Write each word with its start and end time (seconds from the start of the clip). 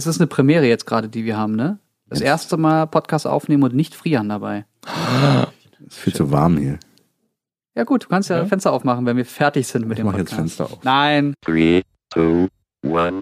Es 0.00 0.06
ist 0.06 0.18
eine 0.18 0.28
Premiere 0.28 0.66
jetzt 0.66 0.86
gerade, 0.86 1.10
die 1.10 1.26
wir 1.26 1.36
haben, 1.36 1.54
ne? 1.54 1.78
Das 2.08 2.22
erste 2.22 2.56
Mal 2.56 2.86
Podcast 2.86 3.26
aufnehmen 3.26 3.64
und 3.64 3.74
nicht 3.74 3.94
frieren 3.94 4.30
dabei. 4.30 4.64
Es 5.78 5.88
ist 5.88 5.98
viel 5.98 6.14
zu 6.14 6.32
warm 6.32 6.56
hier. 6.56 6.78
Ja 7.74 7.84
gut, 7.84 8.04
du 8.04 8.08
kannst 8.08 8.30
ja, 8.30 8.46
Fenster 8.46 8.72
aufmachen, 8.72 9.04
wenn 9.04 9.18
wir 9.18 9.26
fertig 9.26 9.66
sind 9.68 9.86
mit 9.86 9.98
Ich 9.98 10.02
dem 10.02 10.06
mach 10.06 10.16
jetzt 10.16 10.30
Podcast. 10.30 10.56
Fenster 10.56 10.74
auf. 10.74 10.82
Nein. 10.84 11.34
Three, 11.44 11.82
two, 12.08 12.48
one. 12.82 13.20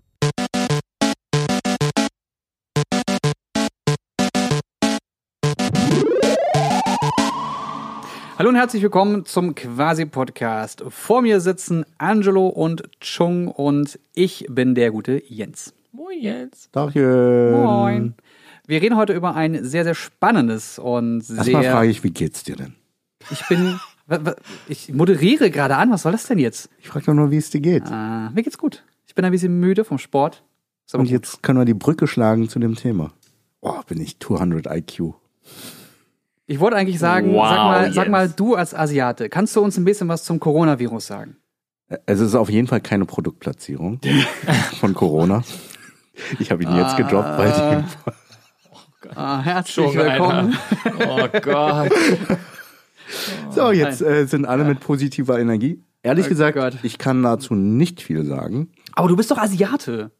Hallo 8.38 8.50
und 8.50 8.54
herzlich 8.54 8.84
willkommen 8.84 9.24
zum 9.24 9.56
Quasi-Podcast. 9.56 10.84
Vor 10.90 11.22
mir 11.22 11.40
sitzen 11.40 11.84
Angelo 11.98 12.46
und 12.46 12.88
Chung 13.00 13.48
und 13.48 13.98
ich 14.14 14.46
bin 14.48 14.76
der 14.76 14.92
gute 14.92 15.20
Jens. 15.26 15.74
Moin 15.92 16.20
jetzt. 16.20 16.74
Dachchen. 16.74 17.52
Moin. 17.52 18.14
Wir 18.66 18.82
reden 18.82 18.96
heute 18.96 19.14
über 19.14 19.34
ein 19.34 19.64
sehr, 19.64 19.84
sehr 19.84 19.94
spannendes 19.94 20.78
und 20.78 21.18
Erstmal 21.30 21.62
sehr... 21.62 21.72
frage 21.72 21.88
ich, 21.90 22.04
wie 22.04 22.10
geht's 22.10 22.42
dir 22.44 22.56
denn? 22.56 22.74
Ich 23.30 23.46
bin... 23.48 23.78
Ich 24.68 24.90
moderiere 24.92 25.50
gerade 25.50 25.76
an. 25.76 25.90
Was 25.90 26.02
soll 26.02 26.12
das 26.12 26.26
denn 26.26 26.38
jetzt? 26.38 26.70
Ich 26.78 26.88
frage 26.88 27.04
doch 27.06 27.14
nur, 27.14 27.30
wie 27.30 27.36
es 27.36 27.50
dir 27.50 27.60
geht. 27.60 27.84
Äh, 27.90 28.30
mir 28.30 28.42
geht's 28.42 28.56
gut. 28.56 28.82
Ich 29.06 29.14
bin 29.14 29.24
ein 29.24 29.32
bisschen 29.32 29.60
müde 29.60 29.84
vom 29.84 29.98
Sport. 29.98 30.44
Und 30.92 31.00
gut. 31.00 31.10
jetzt 31.10 31.42
können 31.42 31.58
wir 31.58 31.66
die 31.66 31.74
Brücke 31.74 32.06
schlagen 32.06 32.48
zu 32.48 32.58
dem 32.58 32.74
Thema. 32.74 33.12
Oh, 33.60 33.80
bin 33.86 34.00
ich 34.00 34.18
200 34.18 34.66
IQ. 34.66 35.12
Ich 36.46 36.58
wollte 36.60 36.76
eigentlich 36.76 36.98
sagen, 36.98 37.34
Wow, 37.34 37.48
sag, 37.48 37.56
mal, 37.58 37.92
sag 37.92 38.04
Jens. 38.04 38.12
mal, 38.12 38.28
du 38.30 38.54
als 38.54 38.74
Asiate, 38.74 39.28
kannst 39.28 39.54
du 39.56 39.60
uns 39.60 39.76
ein 39.76 39.84
bisschen 39.84 40.08
was 40.08 40.24
zum 40.24 40.40
Coronavirus 40.40 41.06
sagen? 41.06 41.36
Es 42.06 42.20
ist 42.20 42.34
auf 42.34 42.48
jeden 42.48 42.66
Fall 42.66 42.80
keine 42.80 43.04
Produktplatzierung 43.04 44.00
von 44.80 44.94
Corona. 44.94 45.42
Ich 46.38 46.50
habe 46.50 46.62
ihn 46.62 46.74
jetzt 46.76 46.96
gedroppt, 46.96 47.38
weil 47.38 47.52
die 47.52 49.08
Ah, 49.14 49.40
herzlich 49.40 49.74
Schon, 49.74 49.94
willkommen. 49.96 50.58
Alter. 50.84 51.08
Oh 51.34 51.40
Gott. 51.40 51.92
So, 53.50 53.72
jetzt 53.72 54.02
äh, 54.02 54.26
sind 54.26 54.44
alle 54.44 54.64
mit 54.64 54.80
positiver 54.80 55.38
Energie. 55.40 55.82
Ehrlich 56.02 56.26
Oh 56.26 56.28
gesagt, 56.28 56.58
Gott. 56.58 56.74
ich 56.82 56.98
kann 56.98 57.22
dazu 57.22 57.54
nicht 57.54 58.02
viel 58.02 58.26
sagen. 58.26 58.70
Aber 58.92 59.08
du 59.08 59.16
bist 59.16 59.30
doch 59.30 59.38
Asiate. 59.38 60.10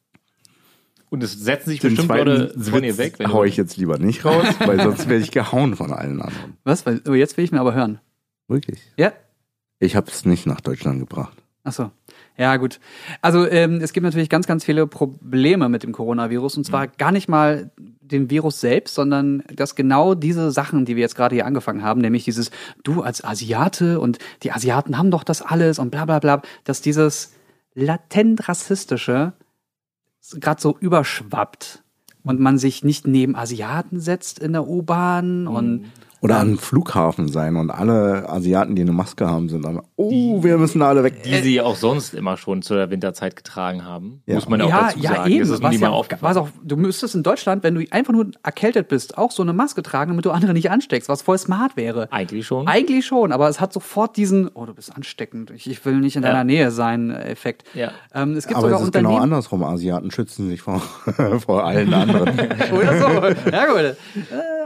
Und 1.10 1.22
es 1.22 1.32
setzen 1.34 1.68
sich 1.68 1.80
Den 1.80 1.90
bestimmt 1.90 2.08
zweiten 2.08 2.28
Leute 2.30 2.60
von 2.70 2.82
ihr 2.82 2.96
weg. 2.96 3.18
Wenn 3.18 3.30
hau 3.30 3.44
ich 3.44 3.58
jetzt 3.58 3.76
lieber 3.76 3.98
nicht 3.98 4.24
raus, 4.24 4.46
weil 4.60 4.80
sonst 4.82 5.06
werde 5.06 5.22
ich 5.22 5.30
gehauen 5.30 5.76
von 5.76 5.92
allen 5.92 6.22
anderen. 6.22 6.56
Was? 6.64 6.84
Oh, 7.06 7.12
jetzt 7.12 7.36
will 7.36 7.44
ich 7.44 7.52
mir 7.52 7.60
aber 7.60 7.74
hören. 7.74 8.00
Wirklich. 8.48 8.80
Ja? 8.96 9.12
Ich 9.80 9.94
habe 9.94 10.10
es 10.10 10.24
nicht 10.24 10.46
nach 10.46 10.62
Deutschland 10.62 10.98
gebracht. 10.98 11.36
Ach 11.64 11.72
so. 11.74 11.90
Ja, 12.38 12.56
gut. 12.56 12.78
Also 13.20 13.48
ähm, 13.48 13.80
es 13.82 13.92
gibt 13.92 14.04
natürlich 14.04 14.28
ganz, 14.28 14.46
ganz 14.46 14.64
viele 14.64 14.86
Probleme 14.86 15.68
mit 15.68 15.82
dem 15.82 15.92
Coronavirus. 15.92 16.56
Und 16.56 16.64
zwar 16.64 16.86
gar 16.86 17.10
nicht 17.10 17.28
mal 17.28 17.72
den 17.76 18.30
Virus 18.30 18.60
selbst, 18.60 18.94
sondern 18.94 19.42
dass 19.52 19.74
genau 19.74 20.14
diese 20.14 20.52
Sachen, 20.52 20.84
die 20.84 20.94
wir 20.94 21.02
jetzt 21.02 21.16
gerade 21.16 21.34
hier 21.34 21.46
angefangen 21.46 21.82
haben, 21.82 22.00
nämlich 22.00 22.24
dieses 22.24 22.52
du 22.84 23.02
als 23.02 23.24
Asiate 23.24 23.98
und 23.98 24.18
die 24.44 24.52
Asiaten 24.52 24.96
haben 24.96 25.10
doch 25.10 25.24
das 25.24 25.42
alles 25.42 25.80
und 25.80 25.90
bla 25.90 26.04
bla 26.04 26.20
bla, 26.20 26.42
dass 26.62 26.80
dieses 26.80 27.34
latent 27.74 28.48
rassistische 28.48 29.32
gerade 30.34 30.60
so 30.60 30.76
überschwappt 30.78 31.82
und 32.22 32.38
man 32.38 32.58
sich 32.58 32.84
nicht 32.84 33.06
neben 33.06 33.34
Asiaten 33.34 33.98
setzt 33.98 34.38
in 34.38 34.52
der 34.52 34.68
U-Bahn 34.68 35.48
und 35.48 35.86
Oder 36.20 36.40
am 36.40 36.58
Flughafen 36.58 37.28
sein 37.28 37.56
und 37.56 37.70
alle 37.70 38.28
Asiaten, 38.28 38.74
die 38.74 38.82
eine 38.82 38.92
Maske 38.92 39.28
haben, 39.28 39.48
sind 39.48 39.64
dann, 39.64 39.80
oh, 39.96 40.42
wir 40.42 40.58
müssen 40.58 40.82
alle 40.82 41.04
weg. 41.04 41.22
Die 41.22 41.36
sie 41.36 41.60
auch 41.60 41.76
sonst 41.76 42.12
immer 42.12 42.36
schon 42.36 42.62
zu 42.62 42.74
der 42.74 42.90
Winterzeit 42.90 43.36
getragen 43.36 43.84
haben. 43.84 44.22
Ja. 44.26 44.34
Muss 44.34 44.48
man 44.48 44.60
ja 44.60 44.66
auch 44.66 44.70
dazu 44.70 44.98
ja, 44.98 45.14
sagen. 45.14 45.30
eben. 45.30 45.48
Das 45.48 45.62
Was 45.62 45.70
nie 45.70 45.78
ja, 45.78 45.88
was 45.88 45.94
aufgefallen. 45.94 46.36
auch, 46.38 46.48
du 46.62 46.76
müsstest 46.76 47.14
in 47.14 47.22
Deutschland, 47.22 47.62
wenn 47.62 47.74
du 47.76 47.84
einfach 47.90 48.12
nur 48.12 48.30
erkältet 48.42 48.88
bist, 48.88 49.16
auch 49.16 49.30
so 49.30 49.42
eine 49.42 49.52
Maske 49.52 49.82
tragen, 49.82 50.10
damit 50.10 50.24
du 50.24 50.30
andere 50.32 50.54
nicht 50.54 50.70
ansteckst, 50.70 51.08
was 51.08 51.22
voll 51.22 51.38
smart 51.38 51.76
wäre. 51.76 52.08
Eigentlich 52.10 52.46
schon. 52.46 52.66
Eigentlich 52.66 53.06
schon, 53.06 53.30
aber 53.30 53.48
es 53.48 53.60
hat 53.60 53.72
sofort 53.72 54.16
diesen, 54.16 54.48
oh, 54.48 54.66
du 54.66 54.74
bist 54.74 54.94
ansteckend, 54.94 55.50
ich, 55.50 55.70
ich 55.70 55.84
will 55.84 56.00
nicht 56.00 56.16
in 56.16 56.22
deiner 56.22 56.38
Ja. 56.38 56.44
Nähe 56.44 56.70
sein, 56.72 57.10
äh, 57.10 57.28
Effekt. 57.28 57.64
Ja. 57.74 57.92
Ähm, 58.12 58.34
es 58.34 58.46
gibt 58.46 58.56
Aber 58.58 58.68
sogar 58.68 58.80
es 58.80 58.86
ist 58.86 58.92
genau 58.92 59.18
andersrum. 59.18 59.62
Asiaten 59.62 60.10
schützen 60.10 60.48
sich 60.48 60.62
vor, 60.62 60.80
vor 61.46 61.64
allen 61.64 61.94
anderen. 61.94 62.28
Oder 62.72 62.98
so. 62.98 63.50
Ja, 63.50 63.66
gut. 63.66 63.78
Äh, 63.78 63.94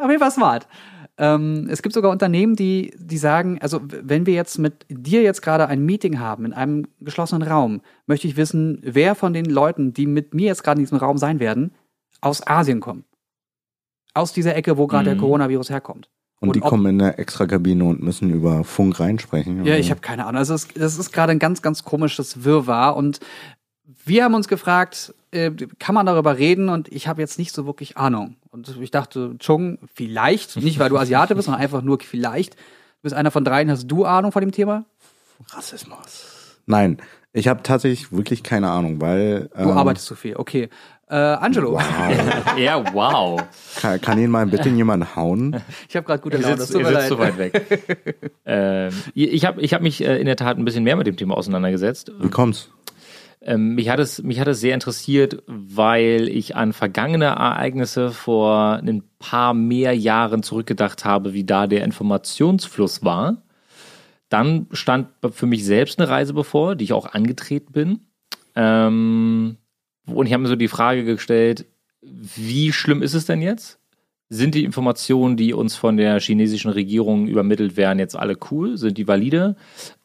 auf 0.03 0.09
jeden 0.09 0.21
Fall 0.21 0.31
smart. 0.31 0.67
Ähm, 1.23 1.69
es 1.71 1.83
gibt 1.83 1.95
sogar 1.95 2.11
Unternehmen, 2.11 2.57
die, 2.57 2.93
die 2.99 3.17
sagen, 3.17 3.59
also 3.63 3.81
wenn 3.85 4.27
wir 4.27 4.35
jetzt 4.35 4.59
mit 4.59 4.85
dir 4.89 5.23
jetzt 5.23 5.41
gerade 5.41 5.69
ein 5.69 5.85
Meeting 5.87 6.19
haben 6.19 6.45
in 6.45 6.53
einem 6.53 6.89
geschlossenen 7.01 7.47
Raum, 7.47 7.81
möchte 8.07 8.27
ich 8.27 8.37
wissen, 8.37 8.81
wer 8.83 9.15
von 9.15 9.33
den 9.33 9.45
Leuten, 9.45 9.93
die 9.95 10.07
mit 10.07 10.35
mir 10.35 10.47
jetzt 10.47 10.65
gerade 10.65 10.81
in 10.81 10.85
diesem 10.85 10.99
Raum 10.99 11.19
sein 11.19 11.39
werden, 11.39 11.73
aus 12.21 12.45
Asien 12.45 12.81
kommen. 12.81 13.05
Aus 14.15 14.33
dieser 14.33 14.57
Ecke, 14.57 14.77
wo 14.77 14.89
gerade 14.89 15.05
der 15.05 15.15
Mhm. 15.15 15.21
Coronavirus 15.21 15.71
herkommt. 15.71 16.11
Und, 16.41 16.57
die 16.57 16.63
ob- 16.63 16.71
kommen 16.71 16.87
in 16.87 17.01
eine 17.01 17.19
Extrakabine 17.19 17.85
und 17.85 18.03
müssen 18.03 18.31
über 18.31 18.65
Funk 18.65 18.99
reinsprechen. 18.99 19.65
Ja, 19.65 19.77
ich 19.77 19.91
habe 19.93 20.01
keine 20.01 20.27
Ahnung. 20.27 20.39
Also 20.41 20.55
es, 20.55 20.67
das 20.75 20.99
ist 20.99 21.13
gerade 21.13 21.31
ein 21.31 21.39
ganz, 21.39 21.63
ganz 21.63 21.85
komisches 21.85 22.43
Wirrwarr. 22.43 22.97
Und 22.97 23.21
wir 24.05 24.25
haben 24.25 24.35
uns 24.35 24.49
gefragt, 24.49 25.15
äh, 25.33 25.51
kann 25.79 25.95
man 25.95 26.07
darüber 26.07 26.39
reden? 26.39 26.69
Und 26.69 26.89
ich 26.89 27.09
habe 27.09 27.21
jetzt 27.21 27.39
nicht 27.39 27.53
so 27.53 27.67
wirklich 27.67 27.97
Ahnung. 27.97 28.37
Und 28.51 28.77
ich 28.81 28.91
dachte, 28.91 29.37
Chung, 29.39 29.79
vielleicht, 29.95 30.57
nicht 30.57 30.79
weil 30.79 30.89
du 30.89 30.99
Asiate 30.99 31.35
bist, 31.35 31.47
sondern 31.47 31.63
einfach 31.63 31.83
nur 31.83 31.99
vielleicht. 32.01 32.55
Du 32.55 33.03
bist 33.03 33.15
einer 33.15 33.31
von 33.31 33.45
dreien, 33.45 33.71
hast 33.71 33.87
du 33.87 34.05
Ahnung 34.05 34.33
von 34.33 34.43
dem 34.43 34.53
Thema? 34.53 34.85
Rassismus. 35.49 36.59
Nein, 36.67 36.99
ich 37.33 37.49
habe 37.49 37.63
tatsächlich 37.63 38.13
wirklich 38.13 38.43
keine 38.43 38.71
Ahnung, 38.71 39.01
weil. 39.01 39.51
Du 39.57 39.63
ähm, 39.63 39.71
arbeitest 39.71 40.07
zu 40.07 40.15
viel. 40.15 40.37
Okay. 40.37 40.69
Äh, 41.09 41.17
Angelo, 41.17 41.79
Ja, 42.57 42.83
wow. 42.95 43.43
Kann, 43.81 44.01
kann 44.01 44.19
ihn 44.19 44.31
mal 44.31 44.47
bitte 44.47 44.71
jemand 44.71 45.15
hauen? 45.15 45.61
ich 45.89 45.97
habe 45.97 46.07
gerade 46.07 46.23
gute 46.23 46.39
Laune. 46.39 46.57
sitzt, 46.57 46.71
Das 46.71 46.71
tut 46.71 46.83
mir 46.83 46.89
sitzt 46.89 47.09
zu 47.09 47.17
leid. 47.17 47.39
weit 47.39 47.39
weg. 47.39 48.33
ähm, 48.47 48.93
ich 49.15 49.45
habe 49.45 49.61
ich 49.61 49.75
hab 49.75 49.83
mich 49.83 50.03
äh, 50.03 50.19
in 50.19 50.27
der 50.27 50.37
Tat 50.37 50.57
ein 50.57 50.65
bisschen 50.65 50.85
mehr 50.85 50.97
mit 50.97 51.07
dem 51.07 51.17
Thema 51.17 51.37
auseinandergesetzt. 51.37 52.13
Wie 52.19 52.31
kommt's? 52.31 52.71
Ähm, 53.45 53.75
mich, 53.75 53.89
hat 53.89 53.99
es, 53.99 54.23
mich 54.23 54.39
hat 54.39 54.47
es 54.49 54.61
sehr 54.61 54.75
interessiert, 54.75 55.43
weil 55.47 56.29
ich 56.29 56.55
an 56.55 56.73
vergangene 56.73 57.25
Ereignisse 57.27 58.11
vor 58.11 58.81
ein 58.83 59.03
paar 59.19 59.53
mehr 59.53 59.97
Jahren 59.97 60.43
zurückgedacht 60.43 61.05
habe, 61.05 61.33
wie 61.33 61.45
da 61.45 61.67
der 61.67 61.85
Informationsfluss 61.85 63.05
war. 63.05 63.43
Dann 64.29 64.67
stand 64.73 65.09
für 65.33 65.47
mich 65.47 65.65
selbst 65.65 65.99
eine 65.99 66.09
Reise 66.09 66.35
bevor, 66.35 66.77
die 66.77 66.85
ich 66.85 66.93
auch 66.93 67.07
angetreten 67.07 67.73
bin. 67.73 68.01
Ähm, 68.55 69.57
und 70.07 70.27
ich 70.27 70.33
habe 70.33 70.43
mir 70.43 70.49
so 70.49 70.57
die 70.57 70.69
Frage 70.69 71.05
gestellt, 71.05 71.67
wie 72.01 72.73
schlimm 72.73 73.03
ist 73.03 73.15
es 73.15 73.27
denn 73.27 73.43
jetzt? 73.43 73.79
Sind 74.29 74.55
die 74.55 74.65
Informationen, 74.65 75.37
die 75.37 75.53
uns 75.53 75.77
von 75.77 75.97
der 75.97 76.19
chinesischen 76.21 76.71
Regierung 76.71 77.27
übermittelt 77.27 77.77
werden, 77.77 77.99
jetzt 77.99 78.17
alle 78.17 78.37
cool? 78.51 78.79
Sind 78.79 78.97
die 78.99 79.07
valide? 79.07 79.57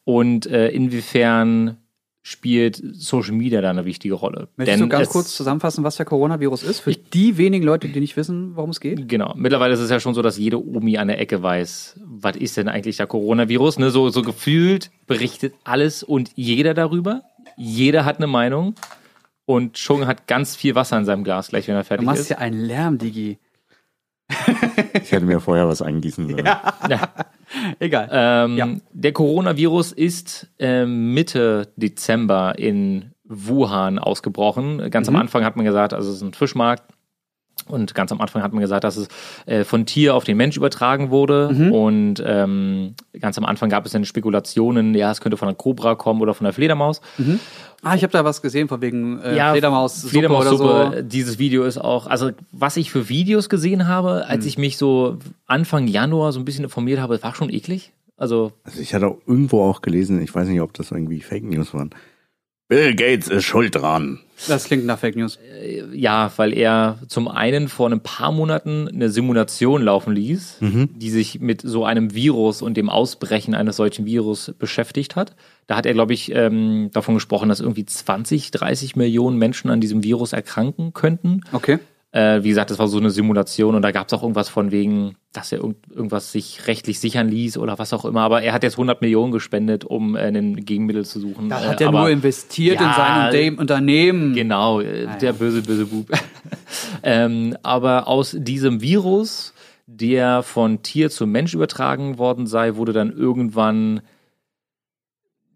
Und 0.04 0.46
äh, 0.46 0.68
inwiefern 0.68 1.78
spielt 2.22 2.82
Social 2.94 3.32
Media 3.32 3.60
da 3.60 3.70
eine 3.70 3.84
wichtige 3.84 4.14
Rolle? 4.14 4.48
Möchtest 4.56 4.80
du 4.80 4.88
ganz 4.88 5.08
kurz 5.08 5.34
zusammenfassen, 5.36 5.84
was 5.84 5.96
der 5.96 6.06
Coronavirus 6.06 6.62
ist? 6.62 6.80
Für 6.80 6.92
die 6.92 7.38
wenigen 7.38 7.64
Leute, 7.64 7.88
die 7.88 8.00
nicht 8.00 8.16
wissen, 8.16 8.54
worum 8.56 8.70
es 8.70 8.80
geht? 8.80 9.08
Genau. 9.08 9.32
Mittlerweile 9.36 9.74
ist 9.74 9.80
es 9.80 9.90
ja 9.90 9.98
schon 10.00 10.14
so, 10.14 10.22
dass 10.22 10.36
jede 10.38 10.62
Omi 10.62 10.98
an 10.98 11.08
der 11.08 11.20
Ecke 11.20 11.42
weiß, 11.42 12.00
was 12.04 12.36
ist 12.36 12.56
denn 12.56 12.68
eigentlich 12.68 12.98
der 12.98 13.06
Coronavirus? 13.06 13.78
Ne? 13.78 13.90
So, 13.90 14.10
so 14.10 14.22
gefühlt 14.22 14.90
berichtet 15.06 15.54
alles 15.64 16.02
und 16.02 16.32
jeder 16.34 16.74
darüber. 16.74 17.22
Jeder 17.56 18.04
hat 18.04 18.18
eine 18.18 18.26
Meinung. 18.26 18.74
Und 19.46 19.76
Chung 19.76 20.06
hat 20.06 20.26
ganz 20.26 20.54
viel 20.56 20.74
Wasser 20.74 20.98
in 20.98 21.06
seinem 21.06 21.24
Glas, 21.24 21.48
gleich 21.48 21.66
wenn 21.68 21.74
er 21.74 21.80
Du 21.82 21.86
fertig 21.86 22.04
machst 22.04 22.20
ist. 22.20 22.28
ja 22.28 22.38
einen 22.38 22.60
Lärm, 22.60 22.98
Digi. 22.98 23.38
Ich 25.02 25.12
hätte 25.12 25.24
mir 25.24 25.40
vorher 25.40 25.66
was 25.68 25.82
eingießen 25.82 26.28
sollen. 26.28 26.44
Ja. 26.44 27.00
Egal. 27.78 28.08
Ähm, 28.12 28.56
Ja. 28.56 28.68
Der 28.92 29.12
Coronavirus 29.12 29.92
ist 29.92 30.48
ähm, 30.58 31.14
Mitte 31.14 31.72
Dezember 31.76 32.58
in 32.58 33.12
Wuhan 33.24 33.98
ausgebrochen. 33.98 34.90
Ganz 34.90 35.08
Mhm. 35.08 35.16
am 35.16 35.22
Anfang 35.22 35.44
hat 35.44 35.56
man 35.56 35.64
gesagt, 35.64 35.94
also 35.94 36.10
es 36.10 36.16
ist 36.16 36.22
ein 36.22 36.34
Fischmarkt. 36.34 36.82
Und 37.68 37.94
ganz 37.94 38.10
am 38.12 38.20
Anfang 38.20 38.42
hat 38.42 38.52
man 38.52 38.60
gesagt, 38.60 38.84
dass 38.84 38.96
es 38.96 39.08
äh, 39.46 39.64
von 39.64 39.86
Tier 39.86 40.14
auf 40.14 40.24
den 40.24 40.36
Mensch 40.36 40.56
übertragen 40.56 41.10
wurde. 41.10 41.50
Mhm. 41.52 41.72
Und 41.72 42.22
ähm, 42.26 42.94
ganz 43.20 43.38
am 43.38 43.44
Anfang 43.44 43.68
gab 43.70 43.86
es 43.86 43.92
dann 43.92 44.04
Spekulationen, 44.04 44.94
ja, 44.94 45.10
es 45.10 45.20
könnte 45.20 45.36
von 45.36 45.48
einer 45.48 45.56
Cobra 45.56 45.94
kommen 45.94 46.20
oder 46.20 46.34
von 46.34 46.46
einer 46.46 46.52
Fledermaus. 46.52 47.00
Ah, 47.82 47.94
ich 47.94 48.02
habe 48.02 48.12
da 48.12 48.24
was 48.24 48.42
gesehen 48.42 48.66
von 48.68 48.80
wegen 48.80 49.20
äh, 49.20 49.34
Fledermaus, 49.52 50.04
Fledermaussuppe. 50.08 50.64
oder 50.64 50.96
so. 50.96 51.02
Dieses 51.02 51.38
Video 51.38 51.64
ist 51.64 51.78
auch, 51.78 52.06
also 52.08 52.30
was 52.50 52.76
ich 52.76 52.90
für 52.90 53.08
Videos 53.08 53.48
gesehen 53.48 53.86
habe, 53.86 54.26
als 54.26 54.42
Hm. 54.44 54.48
ich 54.48 54.58
mich 54.58 54.76
so 54.78 55.18
Anfang 55.46 55.86
Januar 55.86 56.32
so 56.32 56.40
ein 56.40 56.44
bisschen 56.44 56.64
informiert 56.64 56.98
habe, 57.00 57.22
war 57.22 57.34
schon 57.34 57.50
eklig. 57.50 57.92
Also 58.16 58.50
Also 58.64 58.80
ich 58.80 58.94
hatte 58.94 59.06
auch 59.06 59.18
irgendwo 59.28 59.62
auch 59.62 59.80
gelesen, 59.80 60.20
ich 60.20 60.34
weiß 60.34 60.48
nicht, 60.48 60.60
ob 60.60 60.74
das 60.74 60.90
irgendwie 60.90 61.20
Fake 61.20 61.44
News 61.44 61.72
waren, 61.72 61.90
Bill 62.68 62.94
Gates 62.94 63.28
ist 63.28 63.44
schuld 63.44 63.74
dran. 63.74 64.20
Das 64.46 64.64
klingt 64.64 64.84
nach 64.84 64.98
Fake 64.98 65.16
News. 65.16 65.38
Ja, 65.92 66.30
weil 66.36 66.52
er 66.52 66.98
zum 67.08 67.26
einen 67.26 67.68
vor 67.68 67.90
ein 67.90 68.00
paar 68.00 68.30
Monaten 68.30 68.86
eine 68.86 69.10
Simulation 69.10 69.82
laufen 69.82 70.14
ließ, 70.14 70.58
die 70.60 71.10
sich 71.10 71.40
mit 71.40 71.62
so 71.62 71.84
einem 71.84 72.14
Virus 72.14 72.62
und 72.62 72.76
dem 72.76 72.90
Ausbrechen 72.90 73.54
eines 73.54 73.76
solchen 73.76 74.04
Virus 74.04 74.54
beschäftigt 74.58 75.16
hat. 75.16 75.34
Da 75.66 75.76
hat 75.76 75.86
er, 75.86 75.94
glaube 75.94 76.12
ich, 76.12 76.32
ähm, 76.34 76.90
davon 76.92 77.14
gesprochen, 77.14 77.48
dass 77.48 77.60
irgendwie 77.60 77.86
20, 77.86 78.50
30 78.50 78.96
Millionen 78.96 79.38
Menschen 79.38 79.70
an 79.70 79.80
diesem 79.80 80.04
Virus 80.04 80.32
erkranken 80.32 80.92
könnten. 80.92 81.40
Okay. 81.52 81.78
Äh, 82.10 82.42
wie 82.42 82.48
gesagt, 82.48 82.70
das 82.70 82.78
war 82.78 82.88
so 82.88 82.96
eine 82.98 83.10
Simulation 83.10 83.74
und 83.74 83.82
da 83.82 83.90
gab 83.90 84.06
es 84.06 84.14
auch 84.14 84.22
irgendwas 84.22 84.48
von 84.48 84.70
wegen, 84.70 85.16
dass 85.34 85.52
er 85.52 85.58
irgend, 85.58 85.76
irgendwas 85.94 86.32
sich 86.32 86.66
rechtlich 86.66 87.00
sichern 87.00 87.28
ließ 87.28 87.58
oder 87.58 87.78
was 87.78 87.92
auch 87.92 88.06
immer. 88.06 88.22
Aber 88.22 88.40
er 88.42 88.54
hat 88.54 88.62
jetzt 88.62 88.74
100 88.78 89.02
Millionen 89.02 89.30
gespendet, 89.30 89.84
um 89.84 90.16
äh, 90.16 90.20
ein 90.28 90.56
Gegenmittel 90.56 91.04
zu 91.04 91.20
suchen. 91.20 91.50
Da 91.50 91.62
Äh, 91.62 91.68
hat 91.68 91.80
er 91.82 91.88
aber- 91.88 92.00
nur 92.00 92.10
investiert 92.10 92.80
in 92.80 92.86
Ja, 92.86 92.94
sein 92.94 93.26
Unternehmen- 93.26 93.58
Unternehmen. 93.58 94.34
Genau, 94.34 94.80
äh, 94.80 95.06
der 95.20 95.34
böse, 95.34 95.60
böse 95.60 95.84
Bub. 95.84 96.06
ähm, 97.02 97.56
aber 97.62 98.08
aus 98.08 98.34
diesem 98.38 98.80
Virus, 98.80 99.52
der 99.86 100.42
von 100.42 100.82
Tier 100.82 101.10
zu 101.10 101.26
Mensch 101.26 101.52
übertragen 101.54 102.18
worden 102.18 102.46
sei, 102.46 102.76
wurde 102.76 102.92
dann 102.94 103.12
irgendwann 103.12 104.00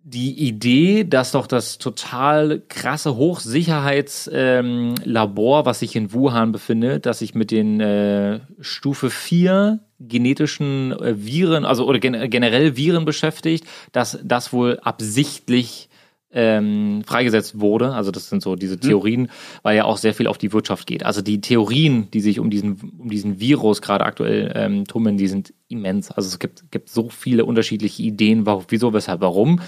die 0.05 0.49
Idee, 0.49 1.05
dass 1.05 1.31
doch 1.33 1.47
das 1.47 1.79
total 1.79 2.61
krasse 2.69 3.17
Hochsicherheitslabor, 3.17 5.61
ähm, 5.61 5.67
was 5.67 5.79
sich 5.79 5.95
in 5.95 6.13
Wuhan 6.13 6.51
befindet, 6.51 7.07
das 7.07 7.21
sich 7.21 7.37
mit 7.37 7.53
den 7.53 7.79
äh, 7.81 8.41
Stufe 8.61 9.11
4 9.11 9.79
genetischen 10.01 10.91
äh, 10.93 11.25
Viren, 11.25 11.65
also 11.65 11.87
oder 11.87 12.01
gen 12.01 12.29
generell 12.31 12.77
Viren 12.77 13.05
beschäftigt, 13.05 13.65
dass 13.93 14.19
das 14.25 14.53
wohl 14.53 14.81
absichtlich 14.83 15.89
ähm, 16.33 17.03
freigesetzt 17.07 17.61
wurde. 17.61 17.93
Also 17.93 18.11
das 18.11 18.29
sind 18.29 18.43
so 18.43 18.57
diese 18.57 18.81
Theorien, 18.81 19.29
weil 19.63 19.77
ja 19.77 19.85
auch 19.85 19.99
sehr 19.99 20.15
viel 20.15 20.27
auf 20.27 20.39
die 20.39 20.53
Wirtschaft 20.53 20.87
geht. 20.87 21.05
Also 21.05 21.21
die 21.21 21.41
Theorien, 21.41 22.11
die 22.11 22.21
sich 22.21 22.41
um 22.41 22.51
diesen, 22.51 22.93
um 22.99 23.11
diesen 23.11 23.39
Virus 23.39 23.83
gerade 23.83 24.05
aktuell 24.05 24.53
ähm, 24.55 24.87
tummeln, 24.87 25.19
die 25.19 25.29
sind 25.29 25.53
immens. 25.69 26.11
Also 26.11 26.29
es 26.29 26.39
gibt, 26.39 26.71
gibt 26.71 26.89
so 26.89 27.11
viele 27.11 27.45
unterschiedliche 27.45 28.03
Ideen, 28.03 28.47
warum, 28.47 28.65
wieso, 28.69 28.93
weshalb, 28.93 29.21
warum. 29.21 29.61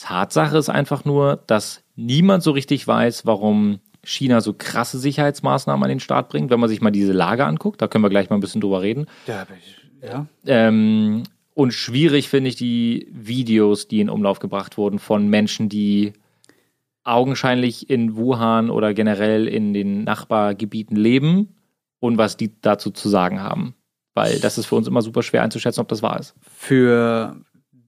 Tatsache 0.00 0.56
ist 0.56 0.70
einfach 0.70 1.04
nur, 1.04 1.42
dass 1.46 1.82
niemand 1.94 2.42
so 2.42 2.52
richtig 2.52 2.86
weiß, 2.86 3.26
warum 3.26 3.80
China 4.02 4.40
so 4.40 4.54
krasse 4.54 4.98
Sicherheitsmaßnahmen 4.98 5.82
an 5.82 5.90
den 5.90 6.00
Start 6.00 6.30
bringt. 6.30 6.50
Wenn 6.50 6.60
man 6.60 6.70
sich 6.70 6.80
mal 6.80 6.90
diese 6.90 7.12
Lage 7.12 7.44
anguckt, 7.44 7.82
da 7.82 7.86
können 7.86 8.02
wir 8.02 8.08
gleich 8.08 8.30
mal 8.30 8.36
ein 8.36 8.40
bisschen 8.40 8.62
drüber 8.62 8.80
reden. 8.80 9.06
Ja, 9.26 9.46
ja. 10.02 10.26
Ähm, 10.46 11.24
und 11.52 11.72
schwierig 11.72 12.30
finde 12.30 12.48
ich 12.48 12.56
die 12.56 13.08
Videos, 13.12 13.88
die 13.88 14.00
in 14.00 14.08
Umlauf 14.08 14.38
gebracht 14.38 14.78
wurden 14.78 14.98
von 14.98 15.28
Menschen, 15.28 15.68
die 15.68 16.14
augenscheinlich 17.04 17.90
in 17.90 18.16
Wuhan 18.16 18.70
oder 18.70 18.94
generell 18.94 19.46
in 19.46 19.74
den 19.74 20.04
Nachbargebieten 20.04 20.96
leben 20.96 21.56
und 21.98 22.16
was 22.16 22.38
die 22.38 22.58
dazu 22.62 22.90
zu 22.90 23.10
sagen 23.10 23.42
haben. 23.42 23.74
Weil 24.14 24.40
das 24.40 24.56
ist 24.56 24.66
für 24.66 24.76
uns 24.76 24.88
immer 24.88 25.02
super 25.02 25.22
schwer 25.22 25.42
einzuschätzen, 25.42 25.80
ob 25.80 25.88
das 25.88 26.02
wahr 26.02 26.18
ist. 26.18 26.34
Für 26.40 27.36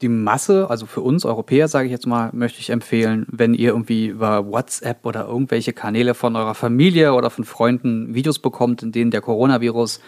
die 0.02 0.08
Masse, 0.08 0.68
also 0.68 0.86
für 0.86 1.00
uns 1.00 1.24
Europäer, 1.24 1.68
sage 1.68 1.86
ich 1.86 1.92
jetzt 1.92 2.06
mal, 2.06 2.30
möchte 2.32 2.60
ich 2.60 2.70
empfehlen, 2.70 3.26
wenn 3.30 3.54
ihr 3.54 3.70
irgendwie 3.70 4.06
über 4.06 4.46
WhatsApp 4.46 5.06
oder 5.06 5.26
irgendwelche 5.26 5.72
Kanäle 5.72 6.14
von 6.14 6.36
eurer 6.36 6.54
Familie 6.54 7.14
oder 7.14 7.30
von 7.30 7.44
Freunden 7.44 8.14
Videos 8.14 8.38
bekommt, 8.38 8.82
in 8.82 8.92
denen 8.92 9.10
der 9.10 9.20
Coronavirus 9.20 10.00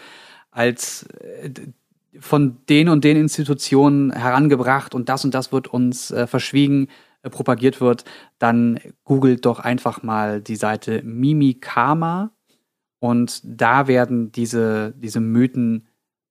als 0.50 1.04
äh, 1.20 1.50
von 2.18 2.58
den 2.68 2.88
und 2.88 3.04
den 3.04 3.16
Institutionen 3.16 4.12
herangebracht 4.12 4.94
und 4.94 5.08
das 5.08 5.24
und 5.24 5.34
das 5.34 5.52
wird 5.52 5.68
uns 5.68 6.10
äh, 6.10 6.26
verschwiegen, 6.26 6.88
äh, 7.22 7.30
propagiert 7.30 7.80
wird, 7.80 8.04
dann 8.38 8.78
googelt 9.04 9.46
doch 9.46 9.60
einfach 9.60 10.02
mal 10.02 10.40
die 10.40 10.56
Seite 10.56 11.02
Mimikama 11.02 12.30
und 12.98 13.40
da 13.44 13.88
werden 13.88 14.32
diese, 14.32 14.94
diese 14.96 15.20
Mythen 15.20 15.88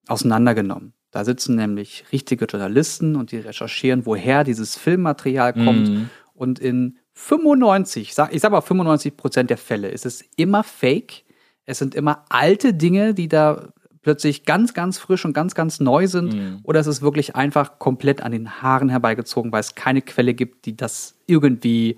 auseinandergenommen. 0.08 0.93
Da 1.14 1.24
sitzen 1.24 1.56
nämlich 1.56 2.06
richtige 2.12 2.46
Journalisten 2.46 3.16
und 3.16 3.32
die 3.32 3.38
recherchieren, 3.38 4.06
woher 4.08 4.44
dieses 4.44 4.76
Filmmaterial 4.76 5.54
kommt. 5.54 5.88
Mhm. 5.90 6.10
Und 6.34 6.58
in 6.60 6.98
95, 7.14 8.14
sag- 8.16 8.34
ich 8.34 8.42
sag 8.42 8.52
mal 8.52 8.62
95 8.62 9.16
Prozent 9.16 9.50
der 9.52 9.58
Fälle 9.58 9.90
ist 9.90 10.06
es 10.08 10.24
immer 10.38 10.64
Fake. 10.64 11.24
Es 11.66 11.78
sind 11.78 11.94
immer 11.96 12.26
alte 12.30 12.74
Dinge, 12.74 13.14
die 13.14 13.28
da 13.28 13.70
plötzlich 14.02 14.44
ganz, 14.46 14.74
ganz 14.74 14.98
frisch 14.98 15.24
und 15.24 15.34
ganz, 15.34 15.54
ganz 15.56 15.80
neu 15.80 16.08
sind. 16.08 16.34
Mhm. 16.34 16.60
Oder 16.64 16.80
es 16.80 16.88
ist 16.88 17.02
wirklich 17.04 17.36
einfach 17.36 17.78
komplett 17.78 18.22
an 18.22 18.32
den 18.32 18.62
Haaren 18.62 18.90
herbeigezogen, 18.90 19.52
weil 19.52 19.62
es 19.62 19.76
keine 19.76 20.02
Quelle 20.02 20.34
gibt, 20.34 20.66
die 20.66 20.76
das 20.76 21.16
irgendwie 21.28 21.98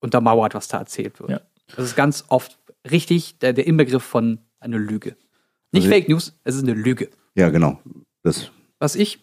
untermauert, 0.00 0.54
was 0.54 0.66
da 0.68 0.78
erzählt 0.78 1.20
wird. 1.20 1.30
Ja. 1.30 1.40
Das 1.76 1.84
ist 1.86 1.96
ganz 1.96 2.24
oft 2.28 2.58
richtig 2.90 3.38
der, 3.38 3.52
der 3.52 3.66
Inbegriff 3.66 4.02
von 4.02 4.40
einer 4.58 4.78
Lüge. 4.78 5.16
Nicht 5.72 5.84
Also- 5.84 5.88
Fake 5.94 6.08
News, 6.08 6.36
es 6.44 6.56
ist 6.56 6.64
eine 6.64 6.74
Lüge. 6.74 7.08
Ja, 7.36 7.48
genau. 7.50 7.78
Das, 8.22 8.50
Was 8.78 8.94
ich 8.94 9.20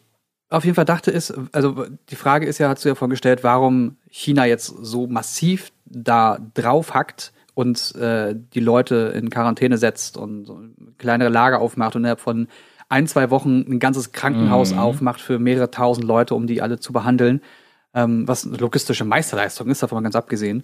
auf 0.50 0.66
jeden 0.66 0.76
Fall 0.76 0.86
dachte 0.86 1.10
ist, 1.12 1.34
also 1.52 1.86
die 2.10 2.16
Frage 2.16 2.46
ist 2.46 2.60
ja, 2.60 2.70
hast 2.70 2.86
du 2.86 2.90
ja 2.90 2.96
vorgestellt, 2.96 3.44
warum 3.44 3.98
China 4.10 4.46
jetzt 4.46 4.68
so 4.68 5.08
massiv 5.08 5.72
da 5.86 6.38
drauf 6.54 6.94
hackt 6.94 7.34
und 7.56 7.96
äh, 7.96 8.36
die 8.54 8.60
Leute 8.60 9.14
in 9.16 9.30
Quarantäne 9.30 9.78
setzt 9.78 10.18
und 10.18 10.46
so 10.46 10.60
kleinere 10.98 11.30
Lager 11.30 11.60
aufmacht 11.60 11.96
und 11.96 12.02
innerhalb 12.02 12.20
von 12.20 12.48
ein, 12.90 13.08
zwei 13.08 13.30
Wochen 13.32 13.62
ein 13.68 13.80
ganzes 13.80 14.12
Krankenhaus 14.12 14.74
Mhm. 14.74 14.78
aufmacht 14.80 15.22
für 15.22 15.40
mehrere 15.40 15.72
tausend 15.72 16.06
Leute, 16.06 16.36
um 16.36 16.46
die 16.46 16.62
alle 16.62 16.80
zu 16.80 16.94
behandeln, 16.94 17.42
ähm, 17.96 18.28
was 18.28 18.46
eine 18.46 18.58
logistische 18.58 19.06
Meisterleistung 19.06 19.70
ist, 19.70 19.82
davon 19.82 19.98
mal 19.98 20.04
ganz 20.04 20.16
abgesehen. 20.16 20.64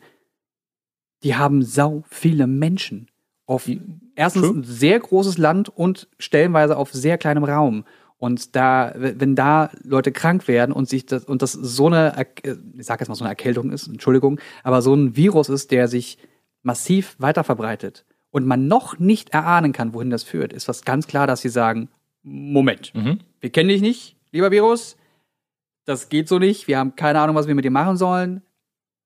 Die 1.23 1.35
haben 1.35 1.63
sau 1.63 2.03
viele 2.09 2.47
Menschen 2.47 3.07
auf 3.45 3.67
erstens 4.15 4.43
True. 4.43 4.57
ein 4.57 4.63
sehr 4.63 4.99
großes 4.99 5.37
Land 5.37 5.69
und 5.69 6.07
stellenweise 6.19 6.77
auf 6.77 6.91
sehr 6.91 7.17
kleinem 7.17 7.43
Raum. 7.43 7.83
Und 8.19 8.55
da, 8.57 8.93
wenn 8.97 9.35
da 9.35 9.71
Leute 9.81 10.11
krank 10.11 10.49
werden 10.49 10.73
und 10.73 10.89
sich 10.89 11.05
das, 11.05 11.23
und 11.23 11.41
das 11.41 11.53
so 11.53 11.87
eine, 11.87 12.17
äh, 12.17 12.25
ich 12.77 12.85
sag 12.85 12.99
jetzt 12.99 13.07
mal 13.07 13.15
so 13.15 13.23
eine 13.23 13.31
Erkältung 13.31 13.71
ist, 13.71 13.87
Entschuldigung, 13.87 14.39
aber 14.61 14.81
so 14.81 14.93
ein 14.93 15.15
Virus 15.15 15.47
ist, 15.47 15.71
der 15.71 15.87
sich 15.87 16.17
massiv 16.61 17.15
weiter 17.19 17.45
verbreitet 17.45 18.05
und 18.29 18.45
man 18.45 18.67
noch 18.67 18.99
nicht 18.99 19.29
erahnen 19.29 19.71
kann, 19.71 19.93
wohin 19.93 20.09
das 20.09 20.23
führt, 20.23 20.51
ist 20.51 20.67
was 20.67 20.83
ganz 20.83 21.07
klar, 21.07 21.27
dass 21.27 21.41
sie 21.41 21.49
sagen, 21.49 21.87
Moment, 22.21 22.93
Mhm. 22.93 23.19
wir 23.39 23.49
kennen 23.51 23.69
dich 23.69 23.81
nicht, 23.81 24.17
lieber 24.31 24.51
Virus, 24.51 24.97
das 25.85 26.09
geht 26.09 26.27
so 26.27 26.37
nicht, 26.37 26.67
wir 26.67 26.77
haben 26.77 26.97
keine 26.97 27.21
Ahnung, 27.21 27.37
was 27.37 27.47
wir 27.47 27.55
mit 27.55 27.63
dir 27.63 27.71
machen 27.71 27.95
sollen 27.95 28.41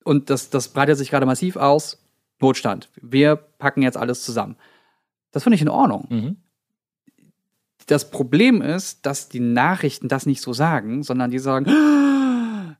und 0.03 0.31
das, 0.31 0.49
das 0.49 0.69
breitet 0.69 0.97
sich 0.97 1.11
gerade 1.11 1.27
massiv 1.27 1.55
aus, 1.55 2.03
Notstand, 2.41 2.89
wir 2.99 3.35
packen 3.35 3.83
jetzt 3.83 3.95
alles 3.95 4.23
zusammen. 4.23 4.57
Das 5.31 5.43
finde 5.43 5.55
ich 5.55 5.61
in 5.61 5.69
Ordnung. 5.69 6.07
Mhm. 6.09 6.37
Das 7.87 8.09
Problem 8.09 8.61
ist, 8.61 9.05
dass 9.05 9.29
die 9.29 9.39
Nachrichten 9.39 10.07
das 10.07 10.25
nicht 10.25 10.41
so 10.41 10.53
sagen, 10.53 11.03
sondern 11.03 11.31
die 11.31 11.39
sagen, 11.39 11.65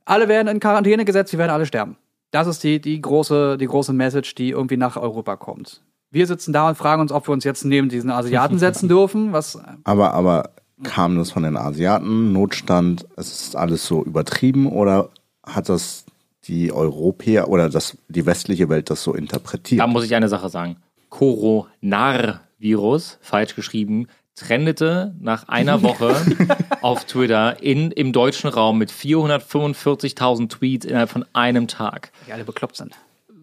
alle 0.05 0.27
werden 0.27 0.47
in 0.47 0.59
Quarantäne 0.59 1.05
gesetzt, 1.05 1.33
wir 1.33 1.39
werden 1.39 1.51
alle 1.51 1.65
sterben. 1.65 1.97
Das 2.31 2.47
ist 2.47 2.63
die, 2.63 2.81
die, 2.81 2.99
große, 2.99 3.57
die 3.57 3.67
große 3.67 3.93
Message, 3.93 4.35
die 4.35 4.49
irgendwie 4.49 4.77
nach 4.77 4.97
Europa 4.97 5.35
kommt. 5.35 5.81
Wir 6.09 6.27
sitzen 6.27 6.53
da 6.53 6.69
und 6.69 6.75
fragen 6.75 7.01
uns, 7.01 7.11
ob 7.11 7.27
wir 7.27 7.33
uns 7.33 7.43
jetzt 7.43 7.65
neben 7.65 7.89
diesen 7.89 8.09
Asiaten 8.09 8.59
setzen 8.59 8.89
dürfen, 8.89 9.33
was 9.33 9.59
aber, 9.83 10.13
aber 10.13 10.51
kam 10.83 11.17
das 11.17 11.31
von 11.31 11.43
den 11.43 11.57
Asiaten? 11.57 12.33
Notstand? 12.33 13.05
Es 13.15 13.31
ist 13.31 13.55
alles 13.55 13.85
so 13.85 14.03
übertrieben 14.03 14.67
oder 14.67 15.09
hat 15.43 15.69
das 15.69 16.05
die 16.45 16.71
Europäer 16.71 17.49
oder 17.49 17.69
das, 17.69 17.97
die 18.09 18.25
westliche 18.25 18.69
Welt 18.69 18.89
das 18.89 19.03
so 19.03 19.13
interpretiert? 19.13 19.81
Da 19.81 19.87
muss 19.87 20.05
ich 20.05 20.15
eine 20.15 20.29
Sache 20.29 20.49
sagen. 20.49 20.77
Coronar-Virus, 21.09 23.19
falsch 23.21 23.55
geschrieben, 23.55 24.07
trendete 24.35 25.15
nach 25.19 25.47
einer 25.47 25.81
Woche 25.83 26.15
auf 26.81 27.05
Twitter 27.05 27.61
in, 27.61 27.91
im 27.91 28.11
deutschen 28.13 28.49
Raum 28.49 28.77
mit 28.79 28.91
445.000 28.91 30.49
Tweets 30.49 30.85
innerhalb 30.85 31.09
von 31.09 31.25
einem 31.33 31.67
Tag. 31.67 32.11
die 32.27 32.33
alle 32.33 32.43
bekloppt 32.43 32.77
sind. 32.77 32.93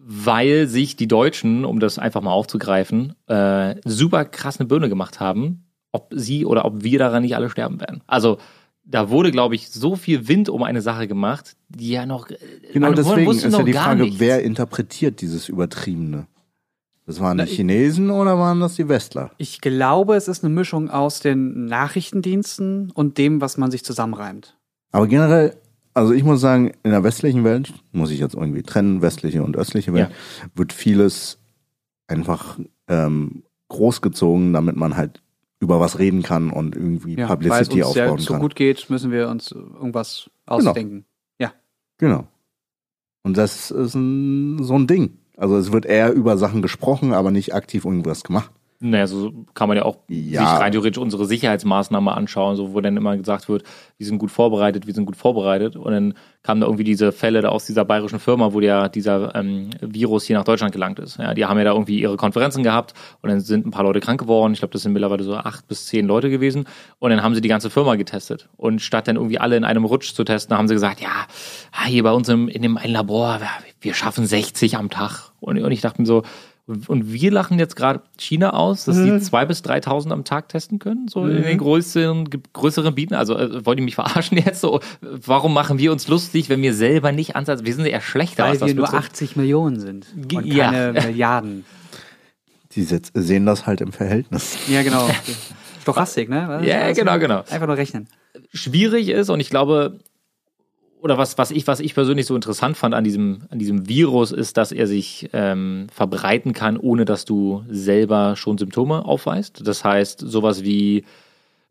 weil 0.03 0.67
sich 0.67 0.95
die 0.95 1.07
Deutschen, 1.07 1.63
um 1.65 1.79
das 1.79 1.97
einfach 1.99 2.21
mal 2.21 2.31
aufzugreifen, 2.31 3.13
äh, 3.27 3.75
super 3.85 4.25
krass 4.25 4.59
eine 4.59 4.67
Birne 4.67 4.89
gemacht 4.89 5.19
haben, 5.19 5.65
ob 5.91 6.11
sie 6.15 6.45
oder 6.45 6.65
ob 6.65 6.83
wir 6.83 6.99
daran 6.99 7.23
nicht 7.23 7.35
alle 7.35 7.49
sterben 7.49 7.79
werden. 7.79 8.01
Also 8.07 8.37
da 8.83 9.09
wurde, 9.09 9.31
glaube 9.31 9.55
ich, 9.55 9.69
so 9.69 9.95
viel 9.95 10.27
Wind 10.27 10.49
um 10.49 10.63
eine 10.63 10.81
Sache 10.81 11.07
gemacht, 11.07 11.55
die 11.69 11.91
ja 11.91 12.05
noch. 12.05 12.29
äh, 12.29 12.35
Genau 12.73 12.91
deswegen 12.93 13.31
ist 13.31 13.43
ja 13.43 13.49
noch 13.49 13.63
die 13.63 13.71
gar 13.71 13.85
Frage, 13.85 14.03
nichts. 14.03 14.19
wer 14.19 14.41
interpretiert 14.43 15.21
dieses 15.21 15.47
Übertriebene? 15.49 16.25
Das 17.11 17.19
waren 17.19 17.37
die 17.39 17.45
Chinesen 17.45 18.09
oder 18.09 18.37
waren 18.37 18.61
das 18.61 18.75
die 18.75 18.87
Westler? 18.87 19.31
Ich 19.37 19.59
glaube, 19.59 20.15
es 20.15 20.29
ist 20.29 20.45
eine 20.45 20.53
Mischung 20.53 20.89
aus 20.89 21.19
den 21.19 21.65
Nachrichtendiensten 21.65 22.89
und 22.91 23.17
dem, 23.17 23.41
was 23.41 23.57
man 23.57 23.69
sich 23.69 23.83
zusammenreimt. 23.83 24.57
Aber 24.93 25.07
generell, 25.07 25.57
also 25.93 26.13
ich 26.13 26.23
muss 26.23 26.39
sagen, 26.39 26.71
in 26.83 26.91
der 26.91 27.03
westlichen 27.03 27.43
Welt, 27.43 27.73
muss 27.91 28.11
ich 28.11 28.19
jetzt 28.21 28.35
irgendwie 28.35 28.63
trennen, 28.63 29.01
westliche 29.01 29.43
und 29.43 29.57
östliche 29.57 29.93
Welt, 29.93 30.09
wird 30.55 30.71
vieles 30.71 31.37
einfach 32.07 32.57
ähm, 32.87 33.43
großgezogen, 33.67 34.53
damit 34.53 34.77
man 34.77 34.95
halt 34.95 35.21
über 35.59 35.81
was 35.81 35.99
reden 35.99 36.23
kann 36.23 36.49
und 36.49 36.77
irgendwie 36.77 37.17
Ja, 37.17 37.27
weil 37.27 37.39
es 37.39 37.43
Publicity 37.43 37.83
uns 37.83 37.95
ja 37.95 38.05
aufbauen 38.05 38.19
so 38.19 38.33
kann. 38.33 38.41
gut 38.41 38.55
geht, 38.55 38.89
müssen 38.89 39.11
wir 39.11 39.27
uns 39.27 39.51
irgendwas 39.51 40.29
ausdenken. 40.45 41.03
Ja. 41.39 41.51
Genau. 41.97 42.25
Und 43.23 43.35
das 43.35 43.69
ist 43.69 43.95
ein, 43.95 44.63
so 44.63 44.75
ein 44.75 44.87
Ding. 44.87 45.17
Also 45.37 45.57
es 45.57 45.71
wird 45.71 45.85
eher 45.85 46.11
über 46.11 46.37
Sachen 46.37 46.61
gesprochen, 46.61 47.13
aber 47.13 47.31
nicht 47.31 47.53
aktiv 47.53 47.85
irgendwas 47.85 48.23
gemacht. 48.23 48.51
Naja, 48.83 49.05
so 49.05 49.31
kann 49.53 49.67
man 49.67 49.77
ja 49.77 49.83
auch 49.85 49.97
Ja. 50.07 50.41
sich 50.41 50.59
rein 50.59 50.71
theoretisch 50.71 50.97
unsere 50.99 51.25
Sicherheitsmaßnahmen 51.25 52.11
anschauen, 52.11 52.55
so 52.55 52.73
wo 52.73 52.81
dann 52.81 52.97
immer 52.97 53.15
gesagt 53.15 53.47
wird, 53.47 53.63
wir 53.97 54.07
sind 54.07 54.17
gut 54.17 54.31
vorbereitet, 54.31 54.87
wir 54.87 54.93
sind 54.95 55.05
gut 55.05 55.15
vorbereitet. 55.15 55.75
Und 55.75 55.91
dann 55.91 56.13
kamen 56.41 56.61
da 56.61 56.65
irgendwie 56.67 56.83
diese 56.83 57.11
Fälle 57.11 57.41
da 57.41 57.49
aus 57.49 57.67
dieser 57.67 57.85
bayerischen 57.85 58.19
Firma, 58.19 58.53
wo 58.53 58.59
ja 58.59 58.89
dieser 58.89 59.35
ähm, 59.35 59.69
Virus 59.81 60.25
hier 60.25 60.35
nach 60.37 60.43
Deutschland 60.45 60.73
gelangt 60.73 60.97
ist. 60.97 61.17
Ja, 61.17 61.35
die 61.35 61.45
haben 61.45 61.59
ja 61.59 61.63
da 61.63 61.73
irgendwie 61.73 61.99
ihre 62.01 62.17
Konferenzen 62.17 62.63
gehabt 62.63 62.93
und 63.21 63.29
dann 63.29 63.39
sind 63.39 63.67
ein 63.67 63.71
paar 63.71 63.83
Leute 63.83 63.99
krank 63.99 64.19
geworden. 64.19 64.53
Ich 64.53 64.59
glaube, 64.59 64.71
das 64.73 64.81
sind 64.81 64.93
mittlerweile 64.93 65.23
so 65.23 65.35
acht 65.35 65.67
bis 65.67 65.85
zehn 65.85 66.07
Leute 66.07 66.31
gewesen. 66.31 66.65
Und 66.97 67.11
dann 67.11 67.21
haben 67.21 67.35
sie 67.35 67.41
die 67.41 67.49
ganze 67.49 67.69
Firma 67.69 67.95
getestet. 67.95 68.49
Und 68.57 68.81
statt 68.81 69.07
dann 69.07 69.15
irgendwie 69.17 69.37
alle 69.37 69.57
in 69.57 69.63
einem 69.63 69.85
Rutsch 69.85 70.13
zu 70.15 70.23
testen, 70.23 70.57
haben 70.57 70.67
sie 70.67 70.73
gesagt, 70.73 71.01
ja, 71.01 71.27
ah, 71.71 71.85
hier 71.85 72.01
bei 72.01 72.11
uns 72.11 72.27
im, 72.29 72.47
in 72.47 72.63
dem 72.63 72.77
einen 72.77 72.93
Labor, 72.93 73.39
wir- 73.41 73.47
wir 73.81 73.93
schaffen 73.93 74.25
60 74.25 74.75
am 74.77 74.89
Tag. 74.89 75.31
Und, 75.39 75.59
und 75.61 75.71
ich 75.71 75.81
dachte 75.81 76.01
mir 76.01 76.05
so, 76.07 76.23
und 76.67 77.11
wir 77.11 77.31
lachen 77.31 77.59
jetzt 77.59 77.75
gerade 77.75 78.01
China 78.17 78.51
aus, 78.51 78.85
dass 78.85 78.95
die 78.95 79.19
zwei 79.19 79.45
bis 79.45 79.61
3.000 79.63 80.11
am 80.11 80.23
Tag 80.23 80.49
testen 80.49 80.79
können, 80.79 81.07
so 81.07 81.25
in 81.25 81.43
den 81.43 81.57
größeren, 81.57 82.29
größeren 82.53 82.95
Bieten. 82.95 83.13
Also 83.13 83.35
äh, 83.37 83.65
wollt 83.65 83.79
ihr 83.79 83.83
mich 83.83 83.95
verarschen 83.95 84.37
jetzt 84.45 84.61
so? 84.61 84.79
Warum 85.01 85.53
machen 85.53 85.79
wir 85.79 85.91
uns 85.91 86.07
lustig, 86.07 86.49
wenn 86.49 86.61
wir 86.61 86.73
selber 86.73 87.11
nicht 87.11 87.35
ansatz? 87.35 87.63
Wir 87.63 87.73
sind 87.73 87.85
eher 87.85 88.01
schlechter, 88.01 88.43
Weil 88.43 88.51
was 88.51 88.59
das 88.59 88.67
wir 88.67 88.75
nur 88.75 88.85
betrifft. 88.85 89.11
80 89.11 89.35
Millionen 89.35 89.79
sind. 89.79 90.07
Und 90.15 90.45
ja. 90.45 90.71
keine 90.71 90.93
Milliarden. 91.07 91.65
Die 92.73 92.83
sehen 92.83 93.45
das 93.45 93.65
halt 93.65 93.81
im 93.81 93.91
Verhältnis. 93.91 94.57
Ja, 94.69 94.81
genau. 94.83 95.09
Stochastik, 95.81 96.29
ne? 96.29 96.61
Ja, 96.63 96.91
genau, 96.93 97.17
genau. 97.19 97.39
Einfach 97.49 97.67
nur 97.67 97.75
rechnen. 97.75 98.07
schwierig 98.53 99.09
ist 99.09 99.29
und 99.29 99.39
ich 99.39 99.49
glaube, 99.49 99.99
oder 101.01 101.17
was, 101.17 101.37
was 101.37 101.51
ich, 101.51 101.65
was 101.67 101.79
ich 101.79 101.95
persönlich 101.95 102.27
so 102.27 102.35
interessant 102.35 102.77
fand 102.77 102.93
an 102.93 103.03
diesem, 103.03 103.39
an 103.49 103.59
diesem 103.59 103.89
Virus, 103.89 104.31
ist, 104.31 104.57
dass 104.57 104.71
er 104.71 104.85
sich 104.87 105.29
ähm, 105.33 105.87
verbreiten 105.91 106.53
kann, 106.53 106.77
ohne 106.77 107.05
dass 107.05 107.25
du 107.25 107.63
selber 107.69 108.35
schon 108.35 108.57
Symptome 108.57 109.03
aufweist. 109.03 109.67
Das 109.67 109.83
heißt, 109.83 110.19
sowas 110.19 110.63
wie 110.63 111.03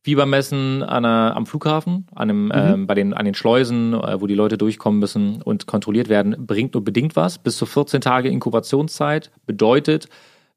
Fiebermessen 0.03 0.83
an 0.83 1.05
einer, 1.05 1.37
am 1.37 1.47
Flughafen, 1.47 2.09
an, 2.15 2.31
einem, 2.31 2.53
ähm, 2.55 2.87
bei 2.87 2.95
den, 2.95 3.15
an 3.15 3.25
den 3.25 3.35
Schleusen, 3.35 3.95
äh, 3.95 4.21
wo 4.21 4.27
die 4.27 4.35
Leute 4.35 4.59
durchkommen 4.59 4.99
müssen 4.99 5.43
und 5.43 5.67
kontrolliert 5.67 6.09
werden, 6.09 6.35
bringt 6.47 6.75
nur 6.75 6.83
bedingt 6.83 7.15
was. 7.15 7.39
Bis 7.39 7.57
zu 7.57 7.67
14 7.67 8.01
Tage 8.01 8.29
Inkubationszeit 8.31 9.31
bedeutet, 9.47 10.09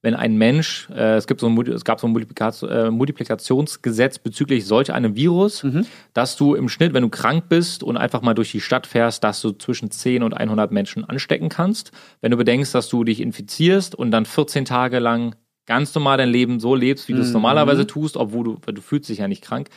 wenn 0.03 0.15
ein 0.15 0.37
Mensch, 0.37 0.89
äh, 0.91 1.15
es 1.15 1.25
gibt 1.25 1.39
so 1.39 1.47
ein, 1.47 1.57
es 1.67 1.85
gab 1.85 1.99
so 1.99 2.07
ein 2.07 2.15
äh, 2.15 2.91
Multiplikationsgesetz 2.91 4.19
bezüglich 4.19 4.65
solch 4.65 4.93
einem 4.93 5.15
Virus, 5.15 5.63
dass 6.13 6.35
du 6.35 6.53
im 6.53 6.69
Schnitt, 6.69 6.93
wenn 6.93 7.03
du 7.03 7.09
krank 7.09 7.45
bist 7.49 7.81
und 7.83 7.97
einfach 7.97 8.21
mal 8.21 8.33
durch 8.35 8.51
die 8.51 8.61
Stadt 8.61 8.85
fährst, 8.85 9.23
dass 9.23 9.41
du 9.41 9.53
zwischen 9.53 9.89
10 9.89 10.21
und 10.21 10.33
100 10.33 10.71
Menschen 10.71 11.05
anstecken 11.05 11.49
kannst. 11.49 11.91
Wenn 12.21 12.31
du 12.31 12.37
bedenkst, 12.37 12.75
dass 12.75 12.89
du 12.89 13.03
dich 13.05 13.21
infizierst 13.21 13.95
und 13.95 14.11
dann 14.11 14.25
14 14.25 14.65
Tage 14.65 14.99
lang 14.99 15.35
ganz 15.65 15.95
normal 15.95 16.17
dein 16.17 16.29
Leben 16.29 16.59
so 16.59 16.75
lebst, 16.75 17.07
wie 17.07 17.13
du 17.13 17.21
es 17.21 17.31
normalerweise 17.31 17.87
tust, 17.87 18.17
obwohl 18.17 18.43
du, 18.43 18.71
du 18.71 18.81
fühlst 18.81 19.09
dich 19.09 19.19
ja 19.19 19.29
nicht 19.29 19.41
krank, 19.41 19.69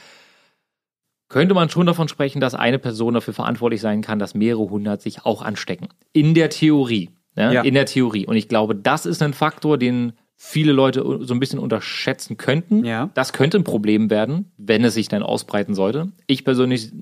könnte 1.28 1.54
man 1.54 1.71
schon 1.71 1.87
davon 1.87 2.09
sprechen, 2.09 2.40
dass 2.40 2.54
eine 2.54 2.78
Person 2.78 3.14
dafür 3.14 3.35
verantwortlich 3.35 3.80
sein 3.80 4.02
kann, 4.02 4.18
dass 4.18 4.35
mehrere 4.35 4.71
hundert 4.71 5.02
sich 5.02 5.25
auch 5.25 5.42
anstecken. 5.42 5.88
In 6.12 6.35
der 6.35 6.50
Theorie. 6.50 7.11
Ne? 7.36 7.54
Ja. 7.54 7.62
In 7.62 7.74
der 7.74 7.86
Theorie. 7.86 8.26
Und 8.26 8.36
ich 8.36 8.48
glaube, 8.48 8.74
das 8.74 9.06
ist 9.06 9.22
ein 9.22 9.34
Faktor, 9.34 9.78
den 9.78 10.12
viele 10.36 10.72
Leute 10.72 11.02
so 11.20 11.34
ein 11.34 11.40
bisschen 11.40 11.58
unterschätzen 11.58 12.36
könnten. 12.36 12.84
Ja. 12.84 13.10
Das 13.14 13.32
könnte 13.32 13.58
ein 13.58 13.64
Problem 13.64 14.10
werden, 14.10 14.52
wenn 14.58 14.84
es 14.84 14.94
sich 14.94 15.08
dann 15.08 15.22
ausbreiten 15.22 15.74
sollte. 15.74 16.12
Ich 16.26 16.44
persönlich 16.44 16.92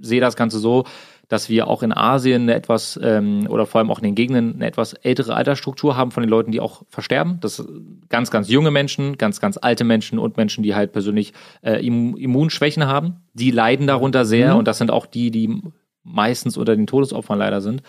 sehe 0.00 0.20
das 0.20 0.36
Ganze 0.36 0.58
so, 0.58 0.84
dass 1.28 1.48
wir 1.48 1.66
auch 1.66 1.82
in 1.82 1.92
Asien 1.92 2.42
eine 2.42 2.54
etwas 2.54 2.98
ähm, 3.02 3.46
oder 3.48 3.66
vor 3.66 3.80
allem 3.80 3.90
auch 3.90 3.98
in 3.98 4.04
den 4.04 4.14
Gegenden 4.14 4.54
eine 4.54 4.66
etwas 4.66 4.92
ältere 4.92 5.34
Altersstruktur 5.34 5.96
haben 5.96 6.12
von 6.12 6.22
den 6.22 6.30
Leuten, 6.30 6.52
die 6.52 6.60
auch 6.60 6.82
versterben. 6.88 7.38
Das 7.40 7.56
sind 7.56 8.08
ganz, 8.08 8.30
ganz 8.30 8.48
junge 8.48 8.70
Menschen, 8.70 9.18
ganz, 9.18 9.40
ganz 9.40 9.58
alte 9.60 9.82
Menschen 9.82 10.20
und 10.20 10.36
Menschen, 10.36 10.62
die 10.62 10.76
halt 10.76 10.92
persönlich 10.92 11.32
äh, 11.62 11.84
Immun 11.84 12.16
Immunschwächen 12.16 12.86
haben. 12.86 13.24
Die 13.34 13.50
leiden 13.50 13.88
darunter 13.88 14.24
sehr 14.24 14.56
und 14.56 14.68
das 14.68 14.78
sind 14.78 14.92
auch 14.92 15.06
die, 15.06 15.32
die 15.32 15.62
meistens 16.04 16.56
unter 16.56 16.76
den 16.76 16.86
Todesopfern 16.86 17.38
leider 17.38 17.60
sind, 17.60 17.82